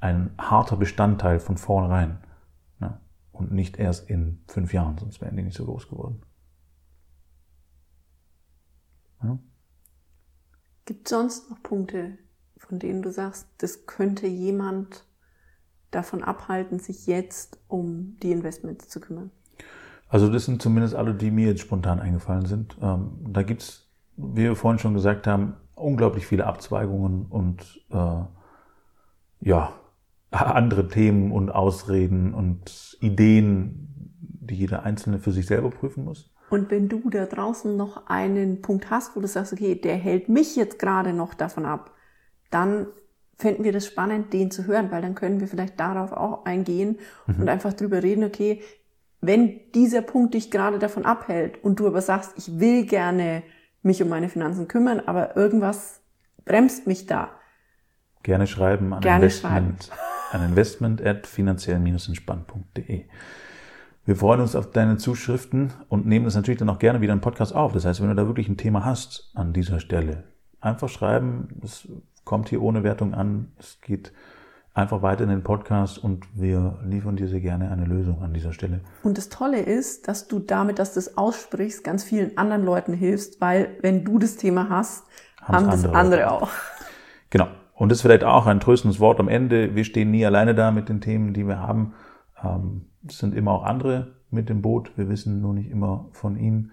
ein 0.00 0.30
harter 0.38 0.76
Bestandteil 0.76 1.40
von 1.40 1.56
vornherein. 1.56 2.18
Ne? 2.78 2.98
Und 3.32 3.52
nicht 3.52 3.78
erst 3.78 4.08
in 4.08 4.42
fünf 4.46 4.72
Jahren, 4.72 4.96
sonst 4.98 5.20
wären 5.20 5.36
die 5.36 5.42
nicht 5.42 5.56
so 5.56 5.64
groß 5.64 5.88
geworden. 5.88 6.22
Ja? 9.22 9.38
Gibt 10.84 11.08
sonst 11.08 11.50
noch 11.50 11.62
Punkte, 11.62 12.16
von 12.56 12.78
denen 12.78 13.02
du 13.02 13.10
sagst, 13.10 13.48
das 13.58 13.86
könnte 13.86 14.26
jemand 14.26 15.04
davon 15.90 16.22
abhalten, 16.22 16.78
sich 16.78 17.06
jetzt 17.06 17.58
um 17.68 18.16
die 18.22 18.30
Investments 18.30 18.88
zu 18.88 19.00
kümmern? 19.00 19.30
Also 20.08 20.30
das 20.30 20.46
sind 20.46 20.62
zumindest 20.62 20.94
alle, 20.94 21.14
die 21.14 21.30
mir 21.30 21.48
jetzt 21.48 21.60
spontan 21.60 22.00
eingefallen 22.00 22.46
sind. 22.46 22.76
Ähm, 22.80 23.10
da 23.28 23.42
gibt's, 23.42 23.88
wie 24.16 24.42
wir 24.42 24.56
vorhin 24.56 24.78
schon 24.78 24.94
gesagt 24.94 25.26
haben, 25.26 25.54
unglaublich 25.74 26.26
viele 26.26 26.46
Abzweigungen 26.46 27.26
und 27.26 27.80
äh, 27.90 28.22
ja, 29.40 29.72
andere 30.30 30.88
Themen 30.88 31.32
und 31.32 31.50
Ausreden 31.50 32.34
und 32.34 32.96
Ideen, 33.00 34.14
die 34.40 34.54
jeder 34.54 34.82
Einzelne 34.82 35.18
für 35.18 35.32
sich 35.32 35.46
selber 35.46 35.70
prüfen 35.70 36.04
muss. 36.04 36.30
Und 36.50 36.70
wenn 36.70 36.88
du 36.88 37.10
da 37.10 37.26
draußen 37.26 37.76
noch 37.76 38.06
einen 38.06 38.62
Punkt 38.62 38.90
hast, 38.90 39.14
wo 39.14 39.20
du 39.20 39.28
sagst, 39.28 39.52
okay, 39.52 39.74
der 39.74 39.96
hält 39.96 40.30
mich 40.30 40.56
jetzt 40.56 40.78
gerade 40.78 41.12
noch 41.12 41.34
davon 41.34 41.66
ab, 41.66 41.92
dann 42.50 42.86
fänden 43.36 43.64
wir 43.64 43.72
das 43.72 43.86
spannend, 43.86 44.32
den 44.32 44.50
zu 44.50 44.66
hören, 44.66 44.90
weil 44.90 45.02
dann 45.02 45.14
können 45.14 45.40
wir 45.40 45.46
vielleicht 45.46 45.78
darauf 45.78 46.12
auch 46.12 46.44
eingehen 46.44 46.98
mhm. 47.26 47.42
und 47.42 47.48
einfach 47.48 47.74
drüber 47.74 48.02
reden, 48.02 48.24
okay, 48.24 48.62
wenn 49.20 49.60
dieser 49.74 50.02
Punkt 50.02 50.34
dich 50.34 50.50
gerade 50.50 50.78
davon 50.78 51.04
abhält 51.04 51.62
und 51.62 51.80
du 51.80 51.86
aber 51.86 52.00
sagst, 52.00 52.32
ich 52.36 52.60
will 52.60 52.86
gerne 52.86 53.42
mich 53.82 54.02
um 54.02 54.08
meine 54.08 54.28
Finanzen 54.28 54.68
kümmern, 54.68 55.00
aber 55.06 55.36
irgendwas 55.36 56.02
bremst 56.44 56.86
mich 56.86 57.06
da. 57.06 57.30
Gerne 58.22 58.46
schreiben 58.46 58.92
an 58.92 59.00
gerne 59.00 59.24
Investment, 59.24 59.84
schreiben. 59.84 60.00
an 60.32 60.48
investment 60.48 61.04
at 61.04 61.26
finanziell-entspannt.de. 61.26 63.04
Wir 64.04 64.16
freuen 64.16 64.40
uns 64.40 64.56
auf 64.56 64.70
deine 64.70 64.96
Zuschriften 64.96 65.72
und 65.88 66.06
nehmen 66.06 66.24
das 66.24 66.34
natürlich 66.34 66.58
dann 66.58 66.70
auch 66.70 66.78
gerne 66.78 67.00
wieder 67.00 67.12
im 67.12 67.20
Podcast 67.20 67.54
auf. 67.54 67.72
Das 67.72 67.84
heißt, 67.84 68.00
wenn 68.00 68.08
du 68.08 68.14
da 68.14 68.26
wirklich 68.26 68.48
ein 68.48 68.56
Thema 68.56 68.84
hast 68.84 69.30
an 69.34 69.52
dieser 69.52 69.80
Stelle, 69.80 70.24
einfach 70.60 70.88
schreiben. 70.88 71.60
Es 71.62 71.86
kommt 72.24 72.48
hier 72.48 72.62
ohne 72.62 72.84
Wertung 72.84 73.14
an. 73.14 73.52
Es 73.58 73.80
geht 73.80 74.12
einfach 74.78 75.02
weiter 75.02 75.24
in 75.24 75.30
den 75.30 75.42
Podcast 75.42 75.98
und 76.02 76.24
wir 76.34 76.78
liefern 76.84 77.16
dir 77.16 77.28
sehr 77.28 77.40
gerne 77.40 77.70
eine 77.70 77.84
Lösung 77.84 78.22
an 78.22 78.32
dieser 78.32 78.52
Stelle. 78.52 78.80
Und 79.02 79.18
das 79.18 79.28
Tolle 79.28 79.60
ist, 79.60 80.08
dass 80.08 80.28
du 80.28 80.38
damit, 80.38 80.78
dass 80.78 80.94
du 80.94 81.00
es 81.00 81.18
aussprichst, 81.18 81.84
ganz 81.84 82.04
vielen 82.04 82.38
anderen 82.38 82.64
Leuten 82.64 82.92
hilfst, 82.92 83.40
weil 83.40 83.76
wenn 83.82 84.04
du 84.04 84.18
das 84.18 84.36
Thema 84.36 84.68
hast, 84.70 85.06
haben 85.42 85.66
das 85.66 85.84
andere, 85.84 85.94
andere 85.94 86.30
auch. 86.30 86.50
Genau. 87.30 87.48
Und 87.74 87.90
das 87.90 87.98
ist 87.98 88.02
vielleicht 88.02 88.24
auch 88.24 88.46
ein 88.46 88.60
tröstendes 88.60 89.00
Wort 89.00 89.20
am 89.20 89.28
Ende. 89.28 89.74
Wir 89.74 89.84
stehen 89.84 90.10
nie 90.10 90.24
alleine 90.24 90.54
da 90.54 90.70
mit 90.70 90.88
den 90.88 91.00
Themen, 91.00 91.32
die 91.32 91.46
wir 91.46 91.60
haben. 91.60 91.94
Ähm, 92.42 92.86
es 93.06 93.18
sind 93.18 93.34
immer 93.34 93.52
auch 93.52 93.64
andere 93.64 94.14
mit 94.30 94.48
dem 94.48 94.62
Boot. 94.62 94.92
Wir 94.96 95.08
wissen 95.08 95.40
nur 95.40 95.54
nicht 95.54 95.70
immer 95.70 96.08
von 96.12 96.36
ihnen. 96.36 96.72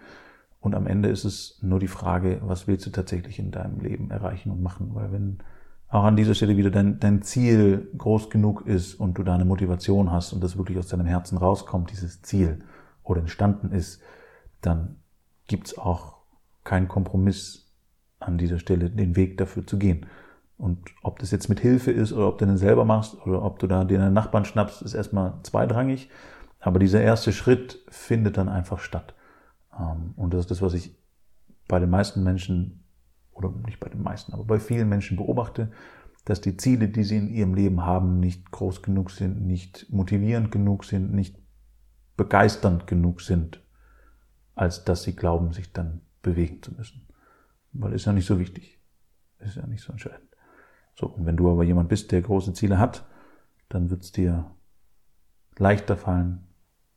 Und 0.61 0.73
am 0.73 0.87
Ende 0.87 1.09
ist 1.09 1.25
es 1.25 1.59
nur 1.61 1.79
die 1.79 1.87
Frage, 1.87 2.41
was 2.43 2.67
willst 2.67 2.85
du 2.87 2.89
tatsächlich 2.89 3.37
in 3.37 3.51
deinem 3.51 3.79
Leben 3.79 4.09
erreichen 4.09 4.51
und 4.51 4.63
machen? 4.63 4.91
Weil 4.93 5.11
wenn 5.11 5.37
auch 5.95 6.03
an 6.03 6.15
dieser 6.15 6.35
Stelle 6.35 6.57
wieder 6.57 6.71
dein, 6.71 6.99
dein 6.99 7.21
Ziel 7.21 7.89
groß 7.97 8.29
genug 8.29 8.67
ist 8.67 8.95
und 8.95 9.17
du 9.17 9.23
da 9.23 9.33
eine 9.35 9.45
Motivation 9.45 10.11
hast 10.11 10.33
und 10.33 10.43
das 10.43 10.57
wirklich 10.57 10.77
aus 10.77 10.87
deinem 10.87 11.05
Herzen 11.05 11.37
rauskommt, 11.37 11.91
dieses 11.91 12.21
Ziel 12.21 12.59
oder 13.03 13.21
entstanden 13.21 13.71
ist, 13.71 14.01
dann 14.61 14.97
gibt's 15.47 15.77
auch 15.77 16.17
keinen 16.63 16.87
Kompromiss 16.87 17.71
an 18.19 18.37
dieser 18.37 18.59
Stelle, 18.59 18.89
den 18.89 19.15
Weg 19.15 19.37
dafür 19.37 19.65
zu 19.65 19.77
gehen. 19.77 20.07
Und 20.57 20.79
ob 21.03 21.19
das 21.19 21.31
jetzt 21.31 21.49
mit 21.49 21.59
Hilfe 21.59 21.91
ist 21.91 22.13
oder 22.13 22.27
ob 22.27 22.37
du 22.37 22.45
den 22.45 22.57
selber 22.57 22.85
machst 22.85 23.15
oder 23.25 23.43
ob 23.43 23.59
du 23.59 23.67
da 23.67 23.83
den 23.83 24.13
Nachbarn 24.13 24.45
schnappst, 24.45 24.81
ist 24.81 24.93
erstmal 24.93 25.39
zweitrangig. 25.43 26.09
Aber 26.59 26.79
dieser 26.79 27.01
erste 27.01 27.31
Schritt 27.31 27.83
findet 27.89 28.37
dann 28.37 28.49
einfach 28.49 28.79
statt. 28.79 29.13
Ähm, 29.77 30.13
und 30.15 30.33
das 30.33 30.41
ist 30.41 30.51
das, 30.51 30.61
was 30.61 30.73
ich 30.73 30.97
bei 31.67 31.79
den 31.79 31.89
meisten 31.89 32.23
Menschen 32.23 32.84
oder 33.35 33.51
nicht 33.51 33.79
bei 33.79 33.89
den 33.89 34.01
meisten, 34.01 34.33
aber 34.33 34.45
bei 34.45 34.59
vielen 34.59 34.89
Menschen 34.89 35.17
beobachte, 35.17 35.71
dass 36.23 36.41
die 36.41 36.57
Ziele, 36.57 36.87
die 36.89 37.03
sie 37.03 37.17
in 37.17 37.29
ihrem 37.29 37.53
Leben 37.53 37.85
haben, 37.85 38.19
nicht 38.19 38.49
groß 38.49 38.81
genug 38.81 39.11
sind, 39.11 39.45
nicht 39.45 39.87
motivierend 39.91 40.51
genug 40.51 40.85
sind, 40.85 41.13
nicht 41.13 41.37
begeisternd 42.17 42.87
genug 42.87 43.21
sind, 43.21 43.61
als 44.55 44.85
dass 44.85 45.03
sie 45.03 45.15
glauben, 45.15 45.51
sich 45.51 45.71
dann 45.71 46.01
bewegen 46.23 46.63
zu 46.63 46.73
müssen. 46.73 47.07
Weil 47.73 47.93
ist 47.93 48.05
ja 48.05 48.13
nicht 48.13 48.25
so 48.25 48.39
wichtig. 48.39 48.79
Ist 49.39 49.57
ja 49.57 49.67
nicht 49.67 49.83
so 49.83 49.91
entscheidend. 49.91 50.29
So, 50.95 51.07
und 51.07 51.25
wenn 51.25 51.37
du 51.37 51.51
aber 51.51 51.63
jemand 51.63 51.89
bist, 51.89 52.11
der 52.11 52.21
große 52.21 52.53
Ziele 52.53 52.79
hat, 52.79 53.05
dann 53.69 53.89
wird 53.89 54.03
es 54.03 54.11
dir 54.11 54.49
leichter 55.57 55.97
fallen, 55.97 56.47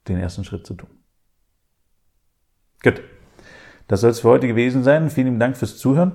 den 0.06 0.18
ersten 0.18 0.44
Schritt 0.44 0.66
zu 0.66 0.74
tun. 0.74 0.90
Gut. 2.82 3.02
Das 3.88 4.02
soll 4.02 4.10
es 4.10 4.20
für 4.20 4.28
heute 4.28 4.46
gewesen 4.46 4.84
sein. 4.84 5.10
Vielen 5.10 5.40
Dank 5.40 5.56
fürs 5.56 5.78
Zuhören. 5.78 6.14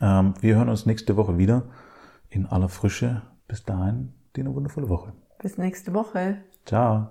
Ähm, 0.00 0.34
wir 0.40 0.56
hören 0.56 0.68
uns 0.68 0.86
nächste 0.86 1.16
Woche 1.16 1.38
wieder 1.38 1.64
in 2.28 2.46
aller 2.46 2.68
Frische. 2.68 3.22
Bis 3.48 3.64
dahin, 3.64 4.12
dir 4.34 4.44
eine 4.44 4.54
wundervolle 4.54 4.88
Woche. 4.88 5.12
Bis 5.38 5.58
nächste 5.58 5.94
Woche. 5.94 6.38
Ciao. 6.64 7.10